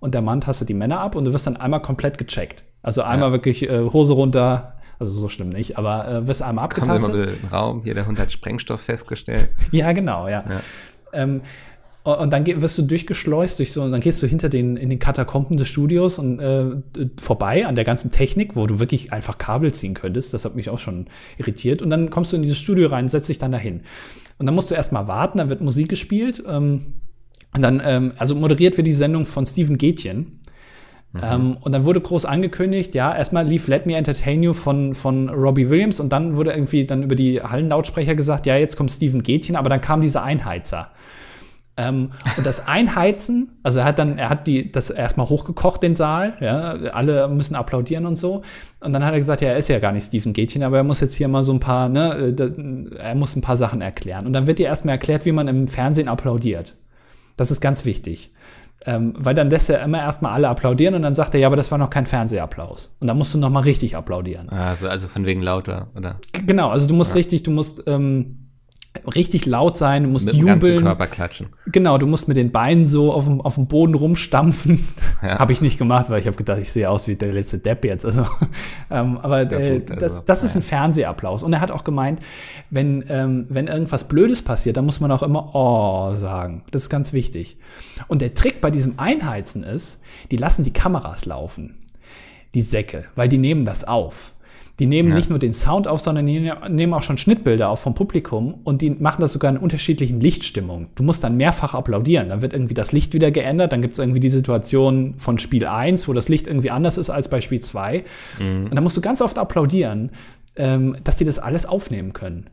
[0.00, 2.64] und der Mann tastet die Männer ab und du wirst dann einmal komplett gecheckt.
[2.82, 6.64] Also einmal wirklich äh, Hose runter, also so schlimm nicht, aber äh, wirst einmal mal
[6.64, 7.12] abgetastet.
[7.12, 9.50] bitte in den Raum, hier der Hund hat Sprengstoff festgestellt.
[9.72, 10.44] Ja, genau, ja.
[10.48, 10.60] Ja.
[11.12, 11.42] Ähm,
[12.04, 14.98] und dann wirst du durchgeschleust durch so, und dann gehst du hinter den, in den
[14.98, 16.76] Katakomben des Studios und äh,
[17.20, 20.32] vorbei an der ganzen Technik, wo du wirklich einfach Kabel ziehen könntest.
[20.32, 21.82] Das hat mich auch schon irritiert.
[21.82, 23.82] Und dann kommst du in dieses Studio rein, setzt dich dann dahin.
[24.38, 26.42] Und dann musst du erstmal warten, dann wird Musik gespielt.
[26.48, 26.94] Ähm,
[27.54, 30.40] und dann, ähm, also moderiert wird die Sendung von Steven Gätjen.
[31.22, 35.30] Ähm, und dann wurde groß angekündigt, ja, erstmal lief Let Me Entertain You von, von
[35.30, 39.22] Robbie Williams und dann wurde irgendwie dann über die Hallenlautsprecher gesagt, ja, jetzt kommt Steven
[39.22, 40.90] Gätjen, aber dann kam dieser Einheizer.
[41.80, 45.94] Ähm, und das Einheizen, also er hat dann, er hat die, das erstmal hochgekocht, den
[45.94, 48.42] Saal, ja, alle müssen applaudieren und so.
[48.80, 50.84] Und dann hat er gesagt, ja, er ist ja gar nicht Steven Gätjen, aber er
[50.84, 53.80] muss jetzt hier mal so ein paar, ne, äh, das, er muss ein paar Sachen
[53.80, 54.26] erklären.
[54.26, 56.74] Und dann wird dir erstmal erklärt, wie man im Fernsehen applaudiert.
[57.36, 58.32] Das ist ganz wichtig.
[58.84, 61.56] Ähm, weil dann lässt er immer erstmal alle applaudieren und dann sagt er, ja, aber
[61.56, 62.96] das war noch kein Fernsehapplaus.
[63.00, 64.48] Und dann musst du noch mal richtig applaudieren.
[64.48, 66.16] Also, also von wegen lauter, oder?
[66.32, 68.47] G- Genau, also du musst richtig, du musst ähm,
[69.14, 70.84] richtig laut sein, du musst Mit dem ganzen jubeln.
[70.84, 71.48] Körper klatschen.
[71.66, 74.78] Genau, du musst mit den Beinen so auf dem, auf dem Boden rumstampfen.
[75.20, 75.40] Ja.
[75.40, 77.84] Habe ich nicht gemacht, weil ich habe gedacht, ich sehe aus wie der letzte Depp
[77.84, 78.04] jetzt.
[78.04, 78.24] Also,
[78.90, 81.42] ähm, aber äh, gut, also, das, das ist ein Fernsehapplaus.
[81.42, 82.20] Und er hat auch gemeint,
[82.70, 86.62] wenn, ähm, wenn irgendwas Blödes passiert, dann muss man auch immer Oh sagen.
[86.70, 87.56] Das ist ganz wichtig.
[88.06, 91.74] Und der Trick bei diesem Einheizen ist, die lassen die Kameras laufen.
[92.54, 94.34] Die Säcke, weil die nehmen das auf.
[94.78, 95.14] Die nehmen Ja.
[95.16, 98.80] nicht nur den Sound auf, sondern die nehmen auch schon Schnittbilder auf vom Publikum und
[98.80, 100.86] die machen das sogar in unterschiedlichen Lichtstimmungen.
[100.94, 102.28] Du musst dann mehrfach applaudieren.
[102.28, 103.72] Dann wird irgendwie das Licht wieder geändert.
[103.72, 107.10] Dann gibt es irgendwie die Situation von Spiel 1, wo das Licht irgendwie anders ist
[107.10, 108.04] als bei Spiel 2.
[108.38, 110.10] Und dann musst du ganz oft applaudieren,
[110.56, 112.46] ähm, dass die das alles aufnehmen können.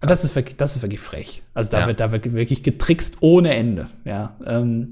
[0.00, 1.42] Und das ist wirklich, das ist wirklich frech.
[1.54, 1.86] Also da Ja.
[1.88, 3.88] wird da wird wirklich getrickst ohne Ende.
[4.04, 4.36] Ja.
[4.46, 4.90] Ähm,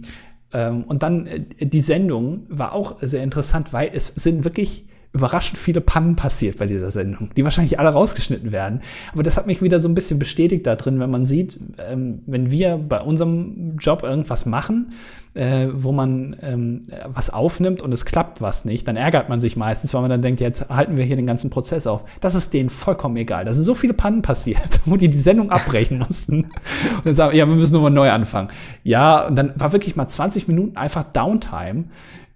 [0.53, 4.85] ähm, und dann äh, die Sendung war auch sehr interessant, weil es sind wirklich
[5.17, 8.83] überraschend viele Pannen passiert bei dieser Sendung, die wahrscheinlich alle rausgeschnitten werden.
[9.13, 12.21] Aber das hat mich wieder so ein bisschen bestätigt da drin, wenn man sieht, ähm,
[12.27, 14.93] wenn wir bei unserem Job irgendwas machen,
[15.35, 19.57] äh, wo man ähm, was aufnimmt und es klappt was nicht, dann ärgert man sich
[19.57, 22.05] meistens, weil man dann denkt, jetzt halten wir hier den ganzen Prozess auf.
[22.21, 23.45] Das ist denen vollkommen egal.
[23.45, 26.45] Da sind so viele Pannen passiert, wo die die Sendung abbrechen mussten
[26.97, 28.49] und dann sagen, ja, wir müssen nochmal neu anfangen.
[28.83, 31.85] Ja, und dann war wirklich mal 20 Minuten einfach Downtime,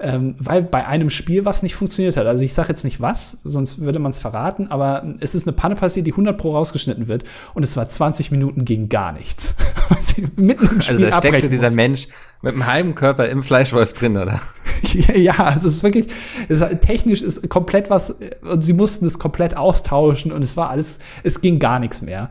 [0.01, 2.27] ähm, weil bei einem Spiel was nicht funktioniert hat.
[2.27, 5.55] Also ich sage jetzt nicht was, sonst würde man es verraten, aber es ist eine
[5.55, 7.25] Panne passiert, die 100 pro rausgeschnitten wird
[7.55, 9.55] und es war 20 Minuten gegen gar nichts.
[10.37, 11.77] Mitten im Spiel Also da steckte dieser mussten.
[11.77, 12.09] Mensch
[12.43, 14.41] mit einem halben Körper im Fleischwolf drin, oder?
[15.15, 16.07] ja, also es ist wirklich,
[16.49, 20.71] es ist, technisch ist komplett was, und sie mussten es komplett austauschen und es war
[20.71, 22.31] alles, es ging gar nichts mehr.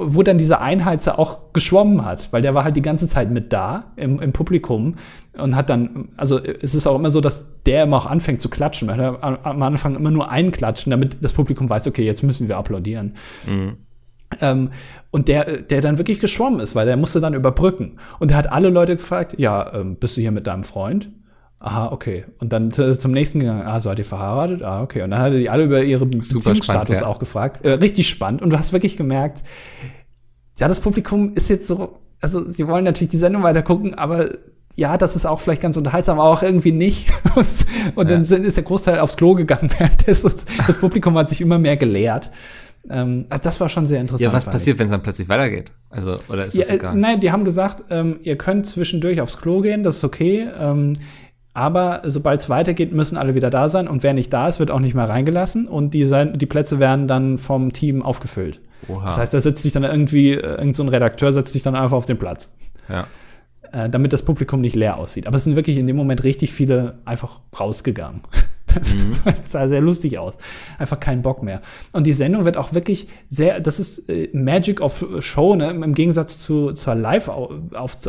[0.00, 3.52] Wo dann dieser Einheizer auch geschwommen hat, weil der war halt die ganze Zeit mit
[3.52, 4.94] da im, im Publikum
[5.36, 8.48] und hat dann, also es ist auch immer so, dass der immer auch anfängt zu
[8.48, 8.86] klatschen.
[8.86, 12.56] Man hat am Anfang immer nur einklatschen, damit das Publikum weiß, okay, jetzt müssen wir
[12.56, 13.14] applaudieren.
[14.40, 14.70] Ähm,
[15.10, 17.98] und der, der dann wirklich geschwommen ist, weil der musste dann überbrücken.
[18.18, 21.10] Und der hat alle Leute gefragt, ja, ähm, bist du hier mit deinem Freund?
[21.60, 22.24] Aha, okay.
[22.38, 24.62] Und dann zu- zum nächsten gegangen, ah, seid ihr verheiratet?
[24.62, 25.02] Ah, okay.
[25.02, 27.06] Und dann hat er die alle über ihren Beziehungsstatus ja.
[27.06, 27.64] auch gefragt.
[27.64, 28.42] Äh, richtig spannend.
[28.42, 29.42] Und du hast wirklich gemerkt,
[30.58, 34.28] ja, das Publikum ist jetzt so, also sie wollen natürlich die Sendung weiter gucken, aber
[34.76, 37.08] ja, das ist auch vielleicht ganz unterhaltsam, aber auch irgendwie nicht.
[37.96, 38.36] Und, dann Ja.
[38.36, 39.70] ist der Großteil aufs Klo gegangen,
[40.06, 42.30] das, das Publikum hat sich immer mehr geleert.
[42.88, 44.24] Ähm, also das war schon sehr interessant.
[44.24, 45.72] Ja, was passiert, wenn es dann plötzlich weitergeht?
[45.90, 46.94] Also, oder ist Ja, das äh, egal?
[46.96, 50.46] nein, die haben gesagt, ähm, ihr könnt zwischendurch aufs Klo gehen, das ist okay.
[50.58, 50.94] Ähm,
[51.58, 53.88] aber sobald es weitergeht, müssen alle wieder da sein.
[53.88, 55.66] Und wer nicht da ist, wird auch nicht mehr reingelassen.
[55.66, 58.60] Und die, sein, die Plätze werden dann vom Team aufgefüllt.
[58.86, 59.06] Oha.
[59.06, 61.96] Das heißt, da setzt sich dann irgendwie, äh, irgend so Redakteur setzt sich dann einfach
[61.96, 62.54] auf den Platz.
[62.88, 63.08] ja.
[63.72, 65.26] Äh, damit das Publikum nicht leer aussieht.
[65.26, 68.20] Aber es sind wirklich in dem Moment richtig viele einfach rausgegangen.
[68.74, 69.16] Das mhm.
[69.42, 70.34] sah sehr lustig aus.
[70.78, 71.62] Einfach keinen Bock mehr.
[71.92, 75.70] Und die Sendung wird auch wirklich sehr, das ist äh, Magic of Show, ne?
[75.70, 77.50] im Gegensatz zu zur Live auf,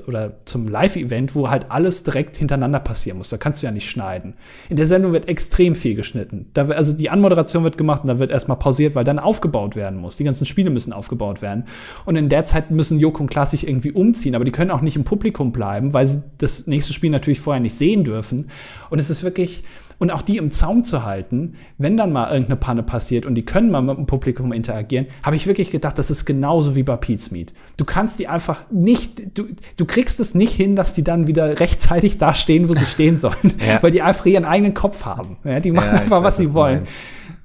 [0.07, 3.29] oder zum Live-Event, wo halt alles direkt hintereinander passieren muss.
[3.29, 4.33] Da kannst du ja nicht schneiden.
[4.69, 6.49] In der Sendung wird extrem viel geschnitten.
[6.53, 9.99] Da, also die Anmoderation wird gemacht und dann wird erstmal pausiert, weil dann aufgebaut werden
[9.99, 10.17] muss.
[10.17, 11.65] Die ganzen Spiele müssen aufgebaut werden.
[12.05, 14.81] Und in der Zeit müssen Joko und Klaas sich irgendwie umziehen, aber die können auch
[14.81, 18.49] nicht im Publikum bleiben, weil sie das nächste Spiel natürlich vorher nicht sehen dürfen.
[18.89, 19.63] Und es ist wirklich,
[19.99, 23.45] und auch die im Zaum zu halten, wenn dann mal irgendeine Panne passiert und die
[23.45, 26.95] können mal mit dem Publikum interagieren, habe ich wirklich gedacht, das ist genauso wie bei
[26.95, 27.53] Pete's Meet.
[27.77, 29.47] Du kannst die einfach nicht, du,
[29.77, 33.17] du kriegst es nicht hin, dass die dann wieder rechtzeitig da stehen, wo sie stehen
[33.17, 33.83] sollen, ja.
[33.83, 35.37] weil die einfach ihren eigenen Kopf haben.
[35.43, 36.77] Ja, die machen ja, einfach, was sie wollen.
[36.77, 36.93] Meinst.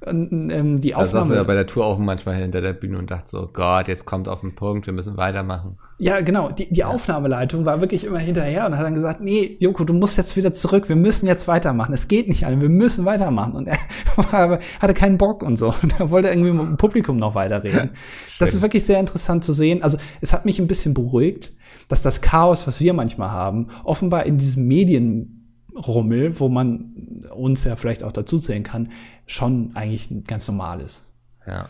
[0.07, 1.11] Und, ähm, die Aufnahme.
[1.11, 3.87] Das saß ja bei der Tour auch manchmal hinter der Bühne und dachte so, Gott,
[3.87, 5.77] jetzt kommt auf den Punkt, wir müssen weitermachen.
[5.97, 6.51] Ja, genau.
[6.51, 6.87] Die, die ja.
[6.87, 10.53] Aufnahmeleitung war wirklich immer hinterher und hat dann gesagt, nee, Joko, du musst jetzt wieder
[10.53, 11.93] zurück, wir müssen jetzt weitermachen.
[11.93, 13.53] Es geht nicht an, wir müssen weitermachen.
[13.53, 13.77] Und er
[14.31, 15.73] war, hatte keinen Bock und so.
[15.81, 17.91] Und er wollte irgendwie mit dem Publikum noch weiterreden.
[18.39, 19.83] das ist wirklich sehr interessant zu sehen.
[19.83, 21.53] Also es hat mich ein bisschen beruhigt,
[21.87, 27.75] dass das Chaos, was wir manchmal haben, offenbar in diesem Medienrummel, wo man uns ja
[27.75, 28.89] vielleicht auch dazu zählen kann,
[29.25, 31.05] schon eigentlich ganz normal ist.
[31.45, 31.69] Ja.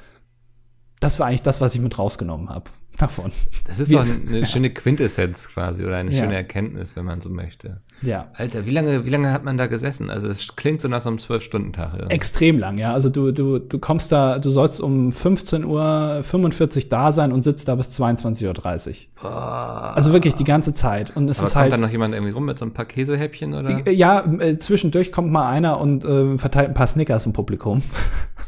[1.00, 3.32] Das war eigentlich das, was ich mit rausgenommen habe davon.
[3.68, 4.46] Das ist doch eine ja.
[4.46, 6.24] schöne Quintessenz quasi oder eine ja.
[6.24, 7.82] schöne Erkenntnis, wenn man so möchte.
[8.02, 8.30] Ja.
[8.34, 10.10] Alter, wie lange, wie lange hat man da gesessen?
[10.10, 12.00] Also es klingt so nach so einem Zwölf-Stunden-Tag.
[12.00, 12.08] Ja.
[12.08, 12.94] Extrem lang, ja.
[12.94, 17.42] Also du, du, du kommst da, du sollst um 15 Uhr 45 da sein und
[17.42, 18.96] sitzt da bis 22.30 Uhr.
[19.22, 19.94] Boah.
[19.96, 21.16] Also wirklich die ganze Zeit.
[21.16, 21.74] Und es Aber ist kommt halt.
[21.74, 23.90] dann noch jemand irgendwie rum mit so ein paar Käsehäppchen oder?
[23.90, 27.82] Ja, äh, zwischendurch kommt mal einer und äh, verteilt ein paar Snickers im Publikum.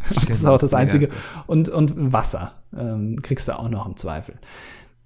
[0.10, 1.10] Das ist auch das Einzige.
[1.48, 4.36] Und, und Wasser ähm, kriegst du auch noch im Zweifel.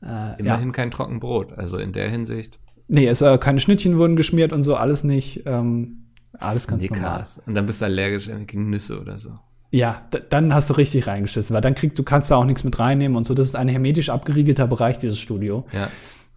[0.04, 0.72] Äh, Immerhin ja.
[0.72, 2.60] kein Trockenbrot, also in der Hinsicht.
[2.88, 5.44] Nee, es, äh, keine Schnittchen wurden geschmiert und so, alles nicht.
[5.46, 7.26] Ähm, alles ganz normal.
[7.46, 9.32] Und dann bist du allergisch gegen Nüsse oder so.
[9.70, 12.78] Ja, dann hast du richtig reingeschissen, weil dann kriegst du kannst da auch nichts mit
[12.78, 13.34] reinnehmen und so.
[13.34, 15.66] Das ist ein hermetisch abgeriegelter Bereich, dieses Studio.
[15.72, 15.90] Ja.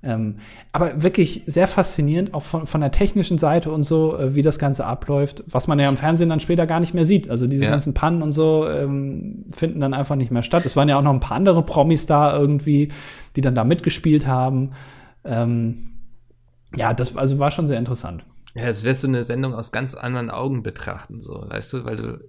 [0.04, 0.36] Ähm,
[0.72, 4.58] aber wirklich sehr faszinierend, auch von, von der technischen Seite und so, äh, wie das
[4.58, 7.30] Ganze abläuft, was man ja im Fernsehen dann später gar nicht mehr sieht.
[7.30, 7.70] Also diese ja.
[7.70, 10.66] ganzen Pannen und so ähm, finden dann einfach nicht mehr statt.
[10.66, 12.92] Es waren ja auch noch ein paar andere Promis da irgendwie,
[13.34, 14.72] die dann da mitgespielt haben.
[15.24, 15.78] Ähm,
[16.76, 18.24] ja, das also war schon sehr interessant.
[18.54, 21.96] Ja, als wirst du eine Sendung aus ganz anderen Augen betrachten, so, weißt du, weil
[21.96, 22.20] du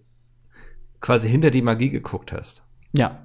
[1.02, 2.64] quasi hinter die Magie geguckt hast.
[2.94, 3.25] Ja,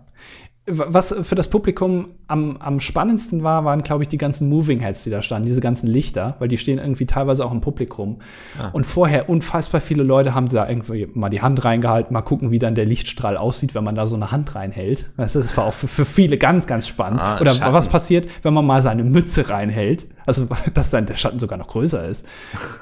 [0.71, 5.05] was für das Publikum am, am spannendsten war, waren, glaube ich, die ganzen Moving Heads,
[5.05, 8.19] die da standen, diese ganzen Lichter, weil die stehen irgendwie teilweise auch im Publikum.
[8.59, 8.69] Ah.
[8.73, 12.59] Und vorher unfassbar viele Leute haben da irgendwie mal die Hand reingehalten, mal gucken, wie
[12.59, 15.11] dann der Lichtstrahl aussieht, wenn man da so eine Hand reinhält.
[15.17, 17.21] Weißt du, das war auch für, für viele ganz, ganz spannend.
[17.21, 17.73] Ah, Oder Schatten.
[17.73, 20.07] was passiert, wenn man mal seine Mütze reinhält?
[20.27, 22.27] Also, dass dann der Schatten sogar noch größer ist.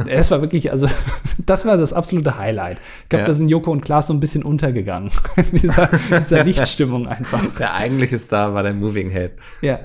[0.06, 0.88] Es war wirklich, also,
[1.38, 2.80] das war das absolute Highlight.
[3.02, 3.26] Ich glaube, ja.
[3.26, 5.10] da sind Joko und Klaas so ein bisschen untergegangen.
[5.36, 5.88] in dieser,
[6.20, 7.42] dieser Lichtstimmung einfach.
[7.58, 9.32] Der eigentliche Star war der Moving Head.
[9.60, 9.80] Ja.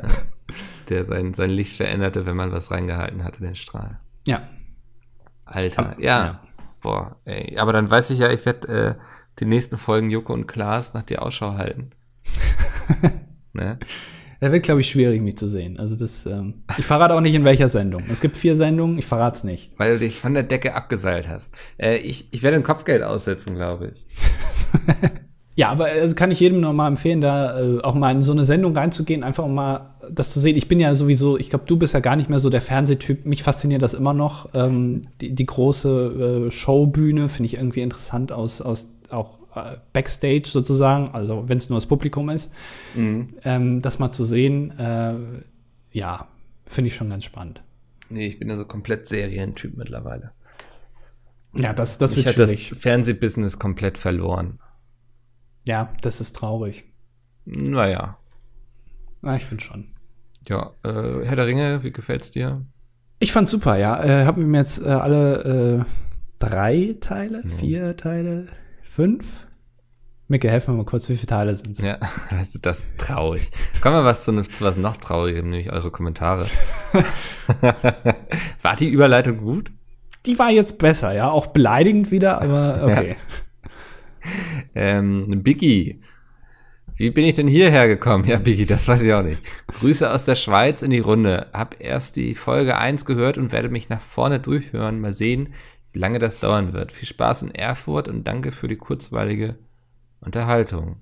[0.90, 4.00] Der sein, sein Licht veränderte, wenn man was reingehalten hatte, den Strahl.
[4.26, 4.42] Ja.
[5.46, 6.26] Alter, ja.
[6.26, 6.40] ja.
[6.82, 7.58] Boah, ey.
[7.58, 8.96] Aber dann weiß ich ja, ich werde äh,
[9.40, 11.92] die nächsten Folgen Joko und Klaas nach dir Ausschau halten.
[13.54, 13.80] ne?
[14.44, 15.80] Da wird, glaube ich, schwierig, mich zu sehen.
[15.80, 18.04] Also das, ähm, ich verrate auch nicht, in welcher Sendung.
[18.10, 19.72] Es gibt vier Sendungen, ich verrate es nicht.
[19.78, 21.56] Weil du dich von der Decke abgeseilt hast.
[21.78, 24.06] Äh, ich, ich werde ein Kopfgeld aussetzen, glaube ich.
[25.56, 28.34] ja, aber also kann ich jedem nur mal empfehlen, da äh, auch mal in so
[28.34, 30.58] eine Sendung reinzugehen, einfach um mal das zu sehen.
[30.58, 33.26] Ich bin ja sowieso, ich glaube, du bist ja gar nicht mehr so der Fernsehtyp.
[33.26, 34.50] Mich fasziniert das immer noch.
[34.54, 39.40] Ähm, die, die große äh, Showbühne finde ich irgendwie interessant aus, aus auch
[39.94, 42.52] Backstage sozusagen, also wenn es nur das Publikum ist,
[42.96, 43.28] mhm.
[43.44, 45.16] ähm, das mal zu sehen, äh,
[45.92, 46.28] ja,
[46.66, 47.64] finde ich schon ganz spannend.
[48.10, 50.32] Nee, ich bin ja so komplett Serientyp mittlerweile.
[51.56, 52.70] Ja, das, das wird ich schwierig.
[52.70, 54.60] das Fernsehbusiness komplett verloren.
[55.66, 56.86] Ja, das ist traurig.
[57.46, 58.18] Naja.
[59.22, 59.88] Na, ich finde schon.
[60.48, 62.66] Ja, äh, Herr der Ringe, wie gefällt's dir?
[63.20, 64.04] Ich fand's super, ja.
[64.04, 65.86] Äh, Haben mir jetzt äh, alle äh,
[66.40, 67.50] drei Teile, mhm.
[67.50, 68.48] vier Teile,
[68.94, 69.48] fünf?
[70.28, 71.84] Micke, helf mir mal kurz, wie viele Teile sind es?
[71.84, 71.98] Ja,
[72.30, 73.50] du, das ist traurig.
[73.82, 76.46] Kommen wir was zu, zu was noch traurigem, nämlich eure Kommentare.
[78.62, 79.72] war die Überleitung gut?
[80.26, 81.30] Die war jetzt besser, ja.
[81.30, 83.10] Auch beleidigend wieder, aber okay.
[83.10, 84.32] Ja.
[84.76, 85.98] Ähm, Biggie.
[86.96, 88.26] Wie bin ich denn hierher gekommen?
[88.26, 89.42] Ja, Biggie, das weiß ich auch nicht.
[89.80, 91.48] Grüße aus der Schweiz in die Runde.
[91.52, 95.02] Hab erst die Folge 1 gehört und werde mich nach vorne durchhören.
[95.02, 95.54] Mal sehen,
[95.94, 96.92] wie lange das dauern wird.
[96.92, 99.56] Viel Spaß in Erfurt und danke für die kurzweilige
[100.20, 100.98] Unterhaltung.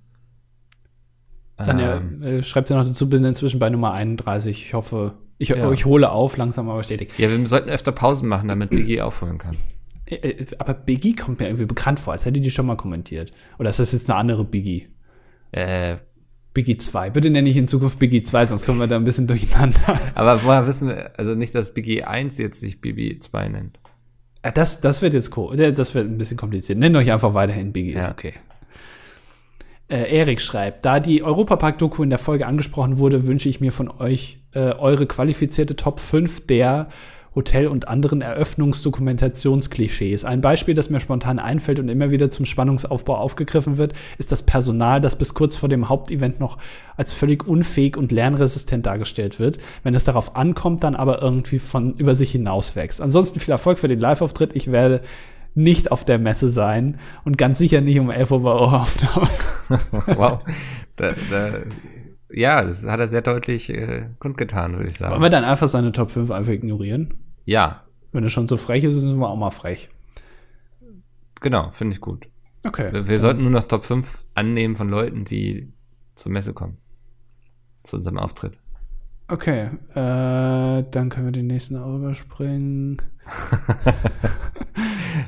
[1.58, 4.66] Dann ähm, äh, schreibt sie noch dazu, bin inzwischen bei Nummer 31.
[4.66, 5.72] Ich hoffe, ich, ja.
[5.72, 7.14] ich hole auf, langsam aber stetig.
[7.18, 9.58] Ja, wir sollten öfter Pausen machen, damit Biggie aufholen kann.
[10.06, 13.32] Äh, äh, aber Biggie kommt mir irgendwie bekannt vor, als hätte die schon mal kommentiert.
[13.60, 14.88] Oder ist das jetzt eine andere Biggie?
[15.52, 15.98] Äh,
[16.54, 17.12] Biggie 2.
[17.12, 20.00] Bitte nenne ich in Zukunft Biggie 2, sonst kommen wir da ein bisschen durcheinander.
[20.16, 23.80] aber woher wissen wir, also nicht, dass Biggie 1 jetzt sich Bibi 2 nennt.
[24.42, 25.56] Äh, Das, das wird jetzt cool.
[25.74, 26.80] Das wird ein bisschen kompliziert.
[26.80, 28.12] Nennt euch einfach weiterhin Biggie, ist Ja.
[28.12, 28.34] okay.
[29.89, 33.89] Äh, Erik schreibt, da die Europapark-Doku in der Folge angesprochen wurde, wünsche ich mir von
[33.89, 36.88] euch äh, eure qualifizierte Top 5 der
[37.34, 40.26] Hotel- und anderen Eröffnungsdokumentationsklischees.
[40.26, 44.44] Ein Beispiel, das mir spontan einfällt und immer wieder zum Spannungsaufbau aufgegriffen wird, ist das
[44.44, 46.58] Personal, das bis kurz vor dem Hauptevent noch
[46.98, 51.96] als völlig unfähig und lernresistent dargestellt wird, wenn es darauf ankommt, dann aber irgendwie von
[51.96, 53.02] über sich hinaus wächst.
[53.02, 54.54] Ansonsten viel Erfolg für den Live-Auftritt.
[54.56, 55.02] Ich werde
[55.56, 58.52] nicht auf der Messe sein und ganz sicher nicht um 11 Uhr bei
[60.18, 60.40] wow.
[60.96, 61.52] Da, da,
[62.34, 65.22] ja, das hat er sehr deutlich äh, kundgetan, würde ich Wollen sagen.
[65.22, 67.14] wir dann einfach seine Top 5 einfach ignorieren?
[67.46, 69.90] Ja, Wenn er schon so frech ist, sind wir auch mal frech.
[71.42, 72.28] genau, finde ich gut.
[72.64, 72.92] Okay.
[72.94, 75.72] Wir, wir sollten nur noch Top 5 annehmen von Leuten, die
[76.16, 76.78] zur Messe kommen.
[77.84, 78.58] Zu unserem Auftritt.
[79.28, 82.98] Okay, äh, dann können wir den nächsten auch überspringen.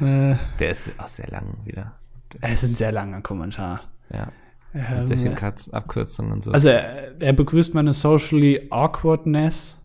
[0.02, 1.94] äh, Der ist auch sehr lang wieder.
[2.30, 3.82] Das, es ist ein sehr langer Kommentar.
[4.12, 4.28] ja,
[4.74, 6.52] Mit sehr vielen Katz Abkürzungen und so.
[6.52, 9.80] also er, er begrüßt meine socially awkwardness.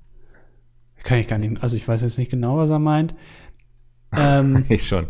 [1.05, 3.15] Kann ich gar nicht, also ich weiß jetzt nicht genau, was er meint.
[4.17, 5.07] Ähm, ich schon.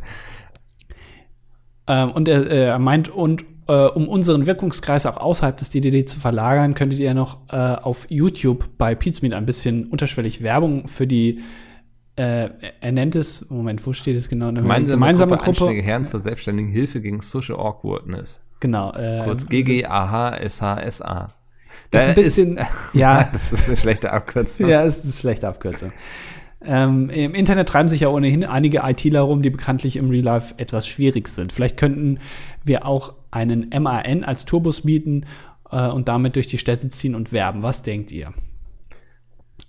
[1.86, 6.08] Ähm, und er, äh, er meint, und äh, um unseren Wirkungskreis auch außerhalb des DDD
[6.08, 11.06] zu verlagern, könntet ihr noch äh, auf YouTube bei Pizmeet ein bisschen unterschwellig Werbung für
[11.06, 11.40] die,
[12.18, 12.50] äh,
[12.80, 14.48] er nennt es, Moment, wo steht es genau?
[14.48, 18.44] Eine Gemeinsame, Gruppe, Anschläge Herren zur selbstständigen Hilfe gegen Social Awkwardness.
[18.58, 18.92] Genau.
[18.92, 21.34] Äh, Kurz GGAHSHSA.
[21.92, 22.58] ist ein bisschen,
[22.92, 24.68] ja, Das ist eine schlechte Abkürzung.
[24.68, 25.92] ja, es ist eine schlechte Abkürzung.
[26.64, 30.54] Ähm, Im Internet treiben sich ja ohnehin einige ITler rum, die bekanntlich im Real Life
[30.56, 31.52] etwas schwierig sind.
[31.52, 32.18] Vielleicht könnten
[32.64, 35.24] wir auch einen MAN als Turbus mieten
[35.70, 37.62] äh, und damit durch die Städte ziehen und werben.
[37.62, 38.32] Was denkt ihr?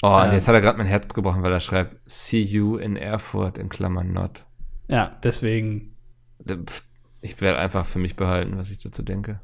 [0.02, 2.78] Oh, und Äh, jetzt hat er gerade mein Herz gebrochen, weil er schreibt, see you
[2.78, 4.45] in Erfurt in Klammern not.
[4.88, 5.95] Ja, deswegen,
[6.47, 6.84] Pff,
[7.22, 9.41] Ich werde einfach für mich behalten, was ich dazu denke.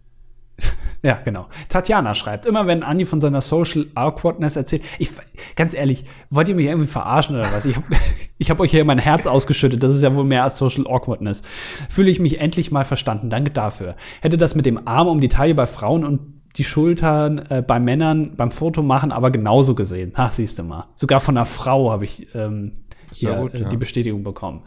[1.02, 1.48] ja, genau.
[1.68, 5.12] Tatjana schreibt, immer wenn Andi von seiner Social Awkwardness erzählt, ich,
[5.58, 7.66] ganz ehrlich, wollt ihr mich irgendwie verarschen oder was?
[7.66, 7.88] Ich habe
[8.38, 11.42] ich hab euch hier mein Herz ausgeschüttet, das ist ja wohl mehr als Social Awkwardness.
[11.90, 13.98] Fühle ich mich endlich mal verstanden, danke dafür.
[14.22, 17.80] Hätte das mit dem Arm um die Taille bei Frauen und die Schultern äh, bei
[17.80, 20.14] Männern beim Foto machen aber genauso gesehen.
[20.16, 20.88] Ach, siehst du mal.
[20.96, 22.74] Sogar von einer Frau habe ich ähm,
[23.12, 23.70] hier, gut, äh, ja.
[23.70, 24.64] die Bestätigung bekommen.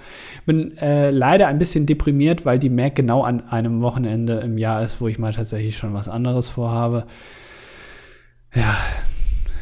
[0.47, 4.83] Bin äh, leider ein bisschen deprimiert, weil die Mac genau an einem Wochenende im Jahr
[4.83, 7.07] ist, wo ich mal tatsächlich schon was anderes vorhabe.
[8.55, 8.77] Ja,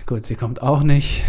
[0.07, 1.24] gut, sie kommt auch nicht.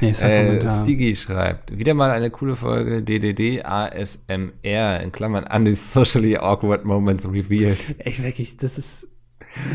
[0.00, 0.70] Nächster Äh.
[0.70, 7.26] Stigi schreibt, wieder mal eine coole Folge DDD ASMR in Klammern Andy's Socially Awkward Moments
[7.26, 7.96] Revealed.
[7.98, 9.08] Echt wirklich, das ist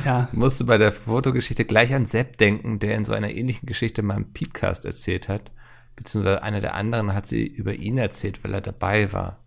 [0.06, 0.28] ja.
[0.34, 4.18] Musste bei der Fotogeschichte gleich an Sepp denken, der in so einer ähnlichen Geschichte mal
[4.18, 5.52] im Podcast erzählt hat.
[5.96, 9.44] Beziehungsweise einer der anderen hat sie über ihn erzählt, weil er dabei war.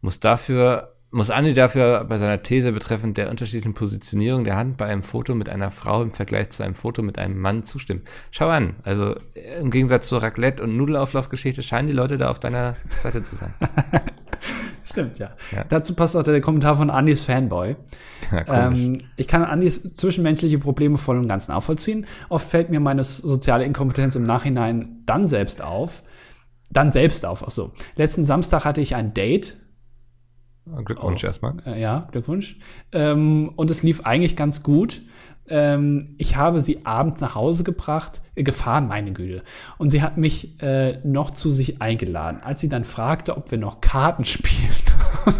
[0.00, 4.84] Muss dafür, muss Andi dafür bei seiner These betreffend der unterschiedlichen Positionierung der Hand bei
[4.84, 8.02] einem Foto mit einer Frau im Vergleich zu einem Foto mit einem Mann zustimmen.
[8.30, 9.14] Schau an, also
[9.58, 13.54] im Gegensatz zur Raclette- und Nudelauflaufgeschichte scheinen die Leute da auf deiner Seite zu sein.
[14.84, 15.30] Stimmt, ja.
[15.52, 15.64] Ja.
[15.68, 17.76] Dazu passt auch der Kommentar von Andys Fanboy.
[18.30, 18.68] Ja.
[18.68, 22.06] Ähm, ich kann Andys zwischenmenschliche Probleme voll und ganz nachvollziehen.
[22.28, 26.02] Oft fällt mir meine soziale Inkompetenz im Nachhinein dann selbst auf.
[26.70, 27.72] Dann selbst auf, ach so.
[27.94, 29.56] Letzten Samstag hatte ich ein Date.
[30.84, 31.26] Glückwunsch oh.
[31.26, 31.54] erstmal.
[31.66, 32.58] Äh, ja, Glückwunsch.
[32.92, 35.02] Ähm, und es lief eigentlich ganz gut.
[35.48, 39.42] Ähm, ich habe sie abends nach Hause gebracht, äh, gefahren, meine Güte.
[39.78, 42.40] Und sie hat mich äh, noch zu sich eingeladen.
[42.42, 44.74] Als sie dann fragte, ob wir noch Karten spielen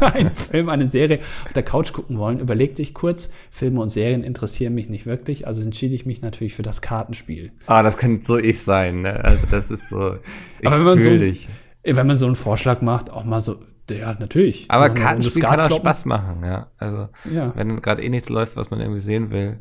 [0.00, 4.22] einen Film, eine Serie auf der Couch gucken wollen, überlegte ich kurz, Filme und Serien
[4.22, 7.52] interessieren mich nicht wirklich, also entschied ich mich natürlich für das Kartenspiel.
[7.66, 9.24] Ah, das kann so ich sein, ne?
[9.24, 10.16] Also das ist so,
[10.60, 11.48] ich Aber wenn man so- dich.
[11.82, 13.60] Äh, Wenn man so einen Vorschlag macht, auch mal so,
[13.90, 14.70] ja, natürlich.
[14.70, 15.70] Aber Kartenspiel kann auch.
[15.76, 16.70] Spaß machen, ja.
[16.78, 17.54] Also, Ja.
[17.56, 19.58] wenn gerade eh nichts läuft, was man irgendwie sehen will.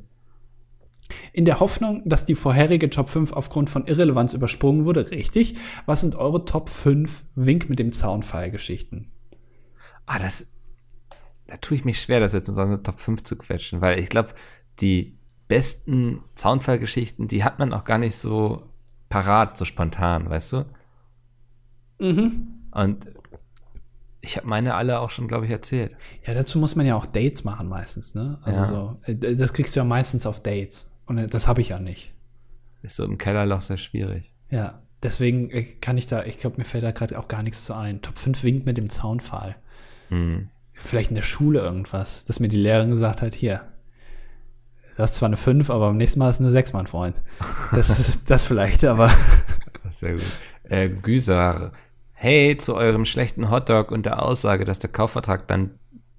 [1.34, 5.56] In der Hoffnung, dass die vorherige Top 5 aufgrund von Irrelevanz übersprungen wurde, richtig.
[5.86, 9.06] Was sind eure Top 5 Wink mit dem Zaunpfeil-Geschichten?
[10.08, 10.52] Ah, das,
[11.48, 14.00] da tue ich mich schwer, das jetzt in so eine Top 5 zu quetschen, weil
[14.00, 14.30] ich glaube,
[14.80, 15.18] die
[15.48, 18.64] besten Soundfall-Geschichten, die hat man auch gar nicht so
[19.10, 20.66] parat, so spontan, weißt du?
[22.00, 22.48] Mhm.
[22.72, 23.08] Und
[24.26, 25.96] ich habe meine alle auch schon, glaube ich, erzählt.
[26.26, 28.40] Ja, dazu muss man ja auch Dates machen meistens, ne?
[28.44, 28.66] Also Ja.
[28.66, 30.92] so, äh, das kriegst du ja meistens auf Dates.
[31.06, 32.12] Und äh, das habe ich ja nicht.
[32.82, 34.32] Ist so im Kellerloch sehr schwierig.
[34.50, 34.82] Ja.
[35.04, 37.74] deswegen äh, kann ich da, ich glaube, mir fällt da gerade auch gar nichts zu
[37.76, 38.02] ein.
[38.02, 39.56] Top 5 winkt mit dem Zaunpfahl.
[40.10, 40.50] Hm.
[40.74, 43.62] Vielleicht in der Schule irgendwas, dass mir die Lehrerin gesagt hat, hier,
[44.96, 47.22] du hast zwar eine 5, aber beim nächsten Mal ist eine 6, mein Freund.
[47.72, 49.10] Das, das vielleicht, aber.
[49.92, 50.24] Sehr gut.
[50.64, 51.72] Äh, Güsar,
[52.26, 55.78] hey, zu eurem schlechten Hotdog und der Aussage, dass der Kaufvertrag dann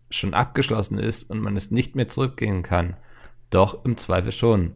[0.08, 2.96] schon abgeschlossen ist und man es nicht mehr zurückgehen kann.
[3.50, 4.74] Doch im Zweifel schon.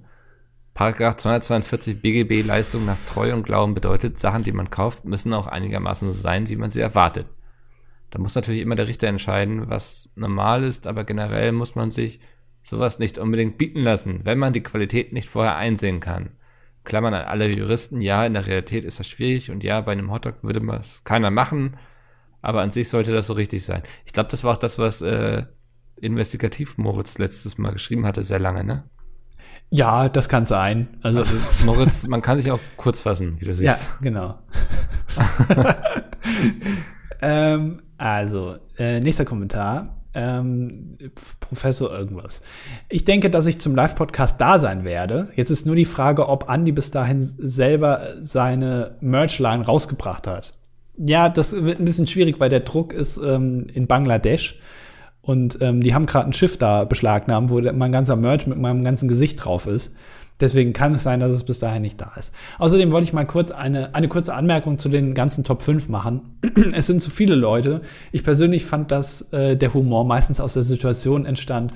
[0.74, 5.46] Paragraph 242 BGB Leistung nach Treu und Glauben bedeutet, Sachen, die man kauft, müssen auch
[5.46, 7.28] einigermaßen so sein, wie man sie erwartet.
[8.10, 12.18] Da muss natürlich immer der Richter entscheiden, was normal ist, aber generell muss man sich
[12.64, 16.30] sowas nicht unbedingt bieten lassen, wenn man die Qualität nicht vorher einsehen kann.
[16.90, 20.10] Klammern an alle Juristen, ja, in der Realität ist das schwierig und ja, bei einem
[20.10, 21.76] Hotdog würde man es keiner machen,
[22.42, 23.84] aber an sich sollte das so richtig sein.
[24.06, 25.44] Ich glaube, das war auch das, was äh,
[26.00, 28.90] Investigativ Moritz letztes Mal geschrieben hatte, sehr lange, ne?
[29.70, 30.88] Ja, das kann sein.
[31.00, 33.88] Also, Also Moritz, man kann sich auch kurz fassen, wie du ja, siehst.
[34.00, 34.40] genau.
[37.22, 39.99] ähm, also, äh, nächster Kommentar.
[40.12, 40.98] Ähm,
[41.38, 42.42] Professor irgendwas.
[42.88, 45.28] Ich denke, dass ich zum Live-Podcast da sein werde.
[45.36, 50.52] Jetzt ist nur die Frage, ob Andy bis dahin selber seine Merchline rausgebracht hat.
[50.96, 54.58] Ja, das wird ein bisschen schwierig, weil der Druck ist ähm, in Bangladesch.
[55.22, 58.84] Und ähm, die haben gerade ein Schiff da beschlagnahmt, wo mein ganzer Merch mit meinem
[58.84, 59.94] ganzen Gesicht drauf ist.
[60.40, 62.32] Deswegen kann es sein, dass es bis dahin nicht da ist.
[62.58, 66.38] Außerdem wollte ich mal kurz eine, eine kurze Anmerkung zu den ganzen Top 5 machen.
[66.72, 67.82] es sind zu viele Leute.
[68.12, 71.72] Ich persönlich fand, dass äh, der Humor meistens aus der Situation entstand,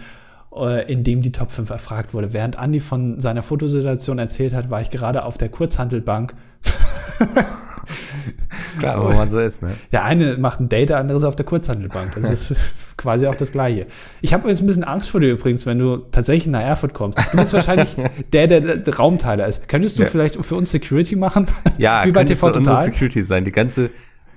[0.54, 2.32] äh, in dem die Top 5 erfragt wurde.
[2.32, 6.34] Während Andi von seiner Fotosituation erzählt hat, war ich gerade auf der Kurzhandelbank.
[8.78, 9.76] Klar, wo man so ist, ne?
[9.92, 12.14] Der eine macht ein Date, der andere ist auf der Kurzhandelbank.
[12.14, 12.56] Das ist
[12.96, 13.86] quasi auch das Gleiche.
[14.20, 17.18] Ich habe jetzt ein bisschen Angst vor dir übrigens, wenn du tatsächlich nach Erfurt kommst.
[17.32, 17.96] Du bist wahrscheinlich
[18.32, 19.68] der, der, der Raumteiler ist.
[19.68, 20.08] Könntest du Ja.
[20.08, 21.46] vielleicht für uns Security machen?
[21.78, 22.84] Ja, Wie bei TV Total?
[22.84, 23.90] Security sein, die ganze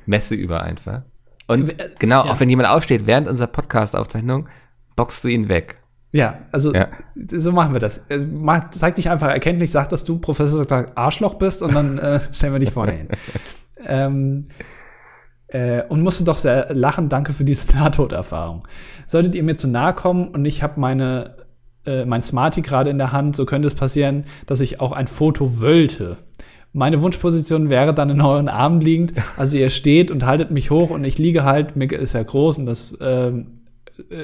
[0.06, 1.04] Messe über einfach.
[1.48, 2.32] Und genau, ja.
[2.32, 4.48] auch wenn jemand aufsteht während unserer Podcast-Aufzeichnung,
[4.95, 5.78] boxst du ihn weg.
[6.18, 6.88] Ja, also Ja.
[7.15, 7.99] so machen wir das.
[8.09, 10.86] Äh, Mach, zeig dich einfach erkenntlich, sag, dass du Professor Dr.
[10.95, 13.07] Arschloch bist und dann äh, stellen wir dich vorne hin.
[13.86, 14.45] ähm,
[15.49, 18.68] äh, und musste doch sehr lachen, danke für diese Nahtoderfahrung.
[19.05, 21.36] Solltet ihr mir zu nahe kommen und ich habe meine
[21.86, 25.07] äh, mein Smarty gerade in der Hand, so könnte es passieren, dass ich auch ein
[25.07, 26.18] Foto wollte.
[26.74, 29.13] Meine Wunschposition wäre dann in euren Armen liegend.
[29.38, 32.57] Also ihr steht und haltet mich hoch und ich liege halt, mir ist ja groß
[32.59, 33.57] und das ähm,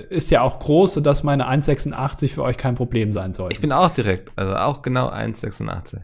[0.10, 3.52] ist ja auch groß, sodass meine 1,86 für euch kein Problem sein soll.
[3.52, 6.00] Ich bin auch direkt, also auch genau 1,86.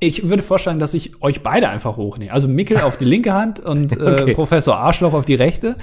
[0.00, 2.32] Ich würde vorstellen, dass ich euch beide einfach hochnehme.
[2.32, 4.34] Also Mickel auf die linke Hand und äh, Okay.
[4.34, 5.76] Professor Arschloch auf die rechte.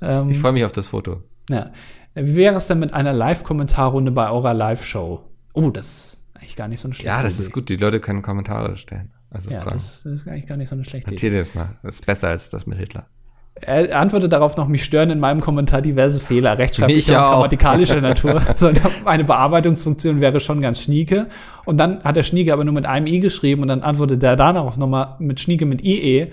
[0.00, 1.22] Ähm, Ich freue mich auf das Foto.
[1.48, 1.70] ja.
[2.14, 5.20] Wie wäre es denn mit einer Live-Kommentarrunde bei eurer Live-Show?
[5.54, 7.42] Oh, das ist eigentlich gar nicht so eine schlechte Ja, das Idee.
[7.44, 7.68] ist gut.
[7.70, 9.12] Die Leute können Kommentare stellen.
[9.30, 9.76] Also Ja, Fragen.
[9.76, 11.30] das, das ist eigentlich gar nicht so eine schlechte Idee.
[11.30, 11.70] Das mal.
[11.82, 13.06] Das ist besser als das mit Hitler.
[13.54, 18.00] Er antwortet darauf noch, mich stören in meinem Kommentar diverse Fehler, rechtschreiblicher Mich und grammatikalischer
[18.00, 18.42] Natur.
[18.56, 18.72] So
[19.04, 21.28] eine, Bearbeitungsfunktion wäre schon ganz schnieke.
[21.64, 24.36] Und dann hat der Schnieke aber nur mit einem i geschrieben und dann antwortet er
[24.36, 26.28] danach nochmal mit Schnieke mit IE.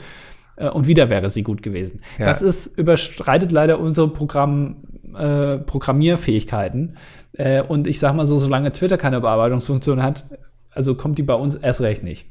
[0.56, 2.02] äh, Und wieder wäre sie gut gewesen.
[2.18, 2.26] Ja.
[2.26, 4.78] Das ist, überstreitet leider unsere Programm,
[5.16, 6.98] äh, Programmierfähigkeiten.
[7.34, 10.24] Äh, und ich sag mal so, solange Twitter keine Bearbeitungsfunktion hat,
[10.72, 12.26] also kommt die bei uns erst recht nicht.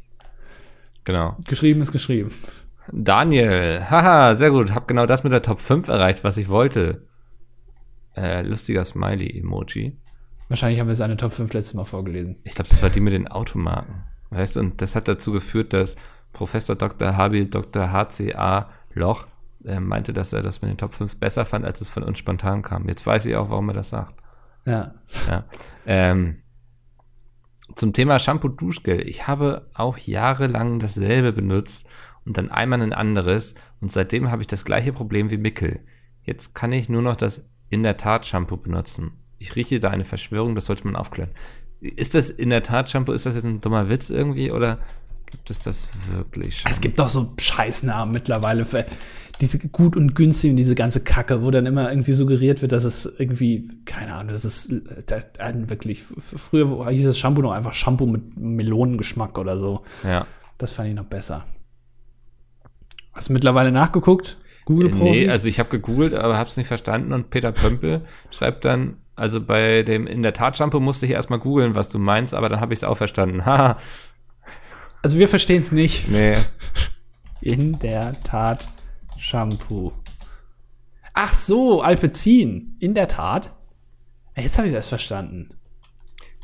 [1.05, 1.37] Genau.
[1.47, 2.31] Geschrieben ist geschrieben.
[2.93, 4.75] Daniel, haha, sehr gut.
[4.75, 7.07] Hab genau das mit der Top 5 erreicht, was ich wollte.
[8.17, 9.97] Äh, lustiger Smiley-Emoji.
[10.49, 12.37] Wahrscheinlich haben wir seine Top 5 letztes Mal vorgelesen.
[12.45, 14.05] Ich glaube, das war die mit den Automarken.
[14.31, 15.97] Weißt du, und das hat dazu geführt, dass
[16.33, 17.17] Professor Dr.
[17.17, 17.93] Habil Dr.
[17.93, 19.27] HCA Loch
[19.65, 22.19] äh, meinte, dass er das mit den Top 5 besser fand, als es von uns
[22.19, 22.89] spontan kam.
[22.89, 24.15] Jetzt weiß ich auch, warum er das sagt.
[24.65, 24.95] Ja.
[25.27, 25.45] Ja.
[25.87, 26.43] Ähm,
[27.75, 29.07] zum Thema Shampoo Duschgel.
[29.07, 31.89] Ich habe auch jahrelang dasselbe benutzt
[32.29, 35.81] und dann einmal ein anderes und seitdem habe ich das gleiche Problem wie Mickel.
[36.23, 39.13] Jetzt kann ich nur noch das in der Tat Shampoo benutzen.
[39.39, 41.31] Ich rieche da eine Verschwörung, das sollte man aufklären.
[41.81, 43.13] Ist das in der Tat Shampoo?
[43.13, 44.79] Ist das jetzt ein dummer Witz irgendwie oder
[45.31, 46.71] gibt es das wirklich schon?
[46.71, 48.85] Es gibt doch so Scheißnamen mittlerweile für
[49.41, 52.85] diese gut und günstig und diese ganze Kacke, wo dann immer irgendwie suggeriert wird, dass
[52.85, 54.75] es irgendwie, keine Ahnung, das ist
[55.07, 59.83] das, wirklich, früher hieß das Shampoo noch einfach Shampoo mit Melonengeschmack oder so.
[60.05, 60.27] Ja.
[60.59, 61.45] Das fand ich noch besser.
[63.19, 64.37] Hast du mittlerweile nachgeguckt?
[64.65, 65.11] Google Profi?
[65.11, 68.99] Nee, also ich habe gegoogelt, aber habe es nicht verstanden und Peter Pömpel schreibt dann,
[69.17, 72.49] also bei dem in der Tat Shampoo musste ich erstmal googeln, was du meinst, aber
[72.49, 73.45] dann habe ich es auch verstanden.
[73.45, 73.77] Haha,
[75.03, 76.09] also wir verstehen es nicht.
[76.09, 76.37] nee.
[77.41, 78.69] In der Tat
[79.17, 79.91] Shampoo.
[81.13, 82.77] Ach so, Alpezin.
[82.79, 83.53] In der Tat.
[84.37, 85.49] Jetzt habe ich es erst verstanden.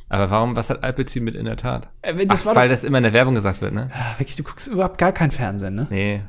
[0.09, 1.89] Aber warum, was hat Alpecin mit in der Tat?
[2.03, 3.91] Äh, das Ach, weil das immer in der Werbung gesagt wird, ne?
[3.93, 5.87] Ah, wirklich, du guckst überhaupt gar kein Fernsehen, ne?
[5.89, 6.23] Nee.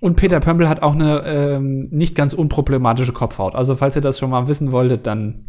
[0.00, 3.54] Und Peter Pömpel hat auch eine ähm, nicht ganz unproblematische Kopfhaut.
[3.54, 5.46] Also falls ihr das schon mal wissen wolltet, dann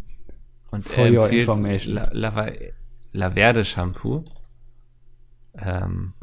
[0.70, 1.94] Und For your information.
[1.94, 2.50] La, La,
[3.12, 4.24] Laverde Shampoo.
[5.60, 6.14] Ähm,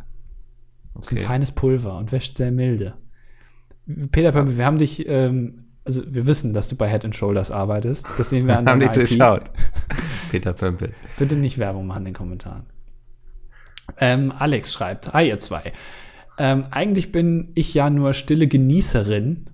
[0.99, 1.26] ist ein okay.
[1.26, 2.95] feines Pulver und wäscht sehr milde.
[4.11, 7.51] Peter Pömpel, wir haben dich, ähm, also wir wissen, dass du bei Head and Shoulders
[7.51, 8.07] arbeitest.
[8.17, 8.93] Das sehen wir an Haben IP.
[8.93, 9.51] durchschaut.
[10.32, 10.93] Peter Pömpel.
[11.17, 12.65] Bitte nicht Werbung machen in den Kommentaren.
[13.97, 15.73] Ähm, Alex schreibt, hi ihr zwei.
[16.38, 19.45] Ähm, eigentlich bin ich ja nur stille Genießerin.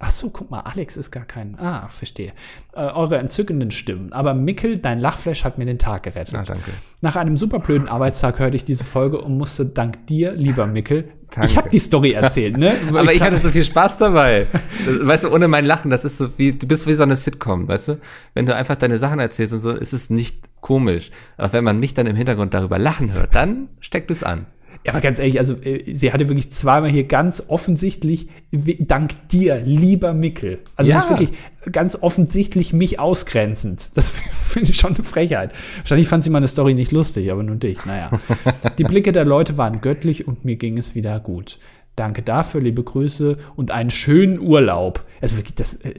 [0.00, 1.58] Ach so, guck mal, Alex ist gar kein.
[1.58, 2.32] Ah, verstehe.
[2.74, 4.12] Äh, eure entzückenden Stimmen.
[4.12, 6.34] Aber Mickel, dein Lachflash hat mir den Tag gerettet.
[6.34, 6.72] Ah, danke.
[7.00, 11.50] Nach einem superblöden Arbeitstag hörte ich diese Folge und musste dank dir, lieber Mickel, Danke.
[11.50, 12.74] ich habe die Story erzählt, ne?
[12.88, 14.46] Aber ich hatte so viel Spaß dabei.
[14.86, 17.66] Weißt du, ohne mein Lachen, das ist so wie, du bist wie so eine Sitcom,
[17.66, 17.98] weißt du?
[18.34, 21.10] Wenn du einfach deine Sachen erzählst und so, ist es nicht komisch.
[21.36, 24.46] Aber wenn man mich dann im Hintergrund darüber lachen hört, dann steckt es an.
[24.84, 29.56] Ja, aber ganz ehrlich, also äh, sie hatte wirklich zweimal hier ganz offensichtlich, dank dir,
[29.60, 30.58] lieber Mickel.
[30.76, 30.96] Also Ja.
[30.96, 31.30] das ist wirklich
[31.72, 33.90] ganz offensichtlich mich ausgrenzend.
[33.94, 35.52] Das finde ich schon eine Frechheit.
[35.78, 37.84] Wahrscheinlich fand sie meine Story nicht lustig, aber nur dich.
[37.86, 38.10] Naja.
[38.78, 41.58] Die Blicke der Leute waren göttlich und mir ging es wieder gut.
[41.96, 45.06] Danke dafür, liebe Grüße und einen schönen Urlaub.
[45.22, 45.94] Also wirklich, das, äh,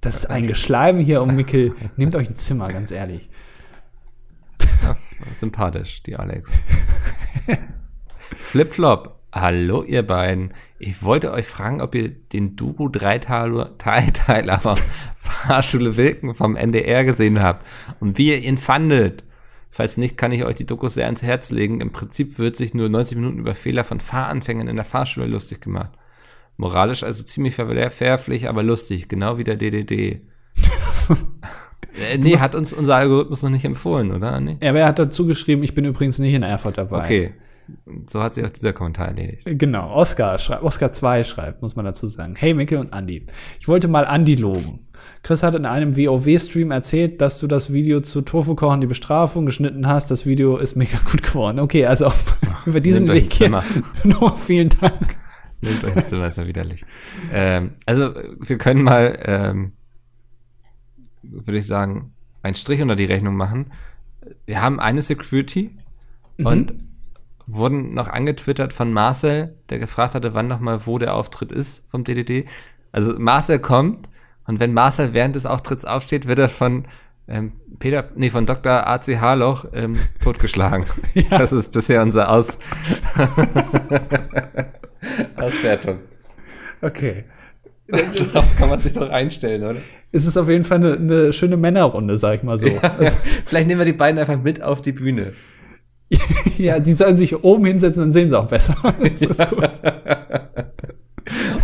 [0.00, 1.74] das ist ein Geschleim hier um Mickel.
[1.96, 3.28] Nehmt euch ein Zimmer, ganz ehrlich.
[5.30, 6.60] Sympathisch, die Alex.
[8.34, 9.14] Flipflop.
[9.32, 10.54] Hallo, ihr beiden.
[10.78, 14.76] Ich wollte euch fragen, ob ihr den Dreiteiler Dreiteiler von
[15.16, 17.66] Fahrschule Wilken vom NDR gesehen habt
[17.98, 19.24] und wie ihr ihn fandet.
[19.70, 21.80] Falls nicht, kann ich euch die Dokus sehr ans Herz legen.
[21.80, 25.60] Im Prinzip wird sich nur 90 Minuten über Fehler von Fahranfängern in der Fahrschule lustig
[25.60, 25.90] gemacht.
[26.56, 29.90] Moralisch also ziemlich verwerflich, aber lustig, genau wie der DDD.
[31.98, 34.38] äh, nee, hat uns unser Algorithmus noch nicht empfohlen, oder?
[34.40, 34.58] Nee?
[34.62, 36.98] Ja, aber er hat dazu geschrieben, ich bin übrigens nicht in Erfurt dabei.
[36.98, 37.34] Okay.
[38.10, 39.42] So hat sich auch dieser Kommentar erledigt.
[39.44, 42.34] Genau, Oscar schreibt, Oscar 2 schreibt, muss man dazu sagen.
[42.36, 43.26] Hey Micke und Andi.
[43.58, 44.80] Ich wollte mal Andi loben.
[45.22, 49.46] Chris hat in einem WoW-Stream erzählt, dass du das Video zu Tofu kochen, die Bestrafung
[49.46, 50.10] geschnitten hast.
[50.10, 51.60] Das Video ist mega gut geworden.
[51.60, 53.48] Okay, also auf, über diesen Weg hier.
[54.04, 55.16] Nochmal vielen Dank.
[55.60, 56.84] Nehmt euch ein Zimmer, ist ja widerlich.
[57.32, 59.72] Ähm, also, wir können mal, ähm,
[61.22, 62.12] würde ich sagen,
[62.42, 63.72] einen Strich unter die Rechnung machen.
[64.44, 65.70] Wir haben eine Security
[66.36, 66.74] und
[67.46, 72.04] wurden noch angetwittert von Marcel, der gefragt hatte, wann nochmal wo der Auftritt ist vom
[72.04, 72.46] DDD.
[72.92, 74.08] Also Marcel kommt
[74.46, 76.86] und wenn Marcel während des Auftritts aufsteht, wird er von
[77.26, 78.86] ähm, Peter, nee, von Dr.
[78.86, 80.86] AC Harloch ähm, totgeschlagen.
[81.30, 82.58] Das ist bisher unser Aus
[85.36, 86.00] Auswertung.
[86.82, 87.24] Okay.
[87.86, 89.80] Darauf kann man sich doch einstellen, oder?
[90.12, 92.68] Es ist auf jeden Fall eine, eine schöne Männerrunde, sag ich mal so.
[92.78, 93.12] Also,
[93.44, 95.34] Vielleicht nehmen wir die beiden einfach mit auf die Bühne.
[96.58, 98.76] Ja, die sollen sich oben hinsetzen, dann sehen sie auch besser.
[99.00, 99.70] Das ist gut.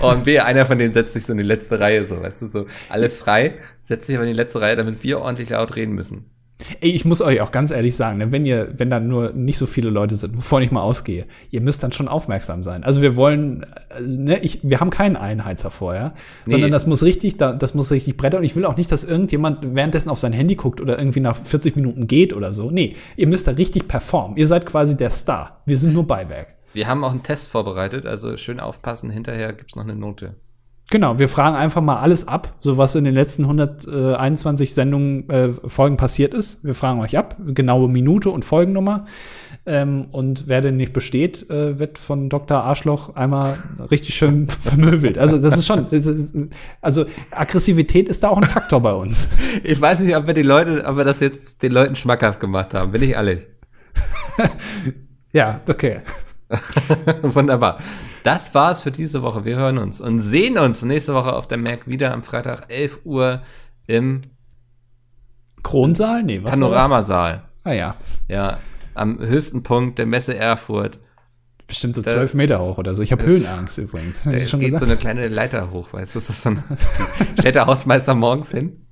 [0.03, 2.43] Oh, und wehe, einer von denen setzt sich so in die letzte Reihe, so, weißt
[2.43, 5.77] du, so alles frei, setzt sich aber in die letzte Reihe, damit wir ordentlich laut
[5.77, 6.31] reden müssen.
[6.81, 9.59] Ey, ich muss euch auch ganz ehrlich sagen, ne, wenn ihr, wenn da nur nicht
[9.59, 12.85] so viele Leute sind, wovon ich mal ausgehe, ihr müsst dann schon aufmerksam sein.
[12.85, 13.65] Also wir wollen,
[13.97, 16.15] äh, ne, ich, wir haben keinen Einheizer vorher,
[16.47, 16.53] Nee.
[16.53, 18.39] sondern das muss richtig, da, das muss richtig brettern.
[18.41, 21.37] Und ich will auch nicht, dass irgendjemand währenddessen auf sein Handy guckt oder irgendwie nach
[21.37, 22.71] 40 Minuten geht oder so.
[22.71, 24.37] Nee, ihr müsst da richtig performen.
[24.37, 25.63] Ihr seid quasi der Star.
[25.67, 26.55] Wir sind nur Beiwerk.
[26.73, 30.35] Wir haben auch einen Test vorbereitet, also schön aufpassen, hinterher gibt's noch eine Note.
[30.91, 35.53] Genau, wir fragen einfach mal alles ab, so was in den letzten 121 Sendungen, äh,
[35.53, 36.65] Folgen passiert ist.
[36.65, 39.07] Wir fragen euch ab, genaue Minute und Folgennummer.
[39.67, 42.65] Ähm, und wer denn nicht besteht, äh, wird von Dr.
[42.65, 43.57] Arschloch einmal
[43.93, 45.17] richtig schön vermöbelt.
[45.17, 45.87] Also das ist schon,
[46.81, 49.29] also Aggressivität ist da auch ein Faktor bei uns.
[49.63, 52.75] Ich weiß nicht, ob wir die Leute, ob wir das jetzt den Leuten schmackhaft gemacht
[52.75, 53.43] haben, bin ich ehrlich.
[55.33, 56.01] Ja, okay.
[57.23, 57.79] Wunderbar.
[58.23, 59.45] Das war's für diese Woche.
[59.45, 63.01] Wir hören uns und sehen uns nächste Woche auf der Mac wieder am Freitag 11
[63.05, 63.43] Uhr
[63.87, 64.23] im
[65.63, 66.23] Kronsaal?
[66.23, 67.43] Nee, was Panoramasaal.
[67.65, 67.95] Ah ja,
[68.29, 68.59] Ja,
[68.95, 70.99] am höchsten Punkt der Messe Erfurt.
[71.67, 73.03] bestimmt so zwölf Meter hoch oder so.
[73.03, 74.23] Ich habe Höhenangst übrigens.
[74.25, 74.85] Da ich schon geht gesagt?
[74.85, 76.19] so eine kleine Leiter hoch, weißt du?
[76.19, 76.65] Das ist so ein,
[77.39, 78.87] stellt der Hausmeister morgens hin,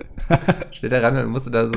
[0.71, 1.75] steht da ran und dann musst du da so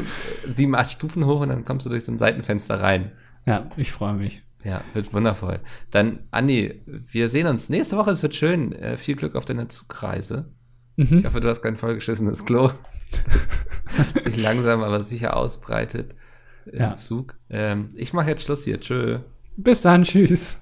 [0.50, 3.12] sieben, acht Stufen hoch und dann kommst du durch so ein Seitenfenster rein.
[3.46, 4.44] ja, ich freue mich.
[4.64, 5.60] Ja, wird wundervoll.
[5.90, 8.12] Dann, Andi, wir sehen uns nächste Woche.
[8.12, 8.74] Es wird schön.
[8.74, 10.52] Äh, viel Glück auf deiner Zugreise.
[10.98, 11.20] Mhm.
[11.20, 12.72] Ich hoffe, du hast kein vollgeschissenes Klo.
[14.14, 16.14] das sich langsam, aber sicher ausbreitet
[16.66, 16.96] im Ja.
[16.96, 17.36] Zug.
[17.50, 18.80] Ähm, ich mache jetzt Schluss hier.
[18.80, 19.20] Tschö.
[19.58, 20.61] Bis dann, tschüss.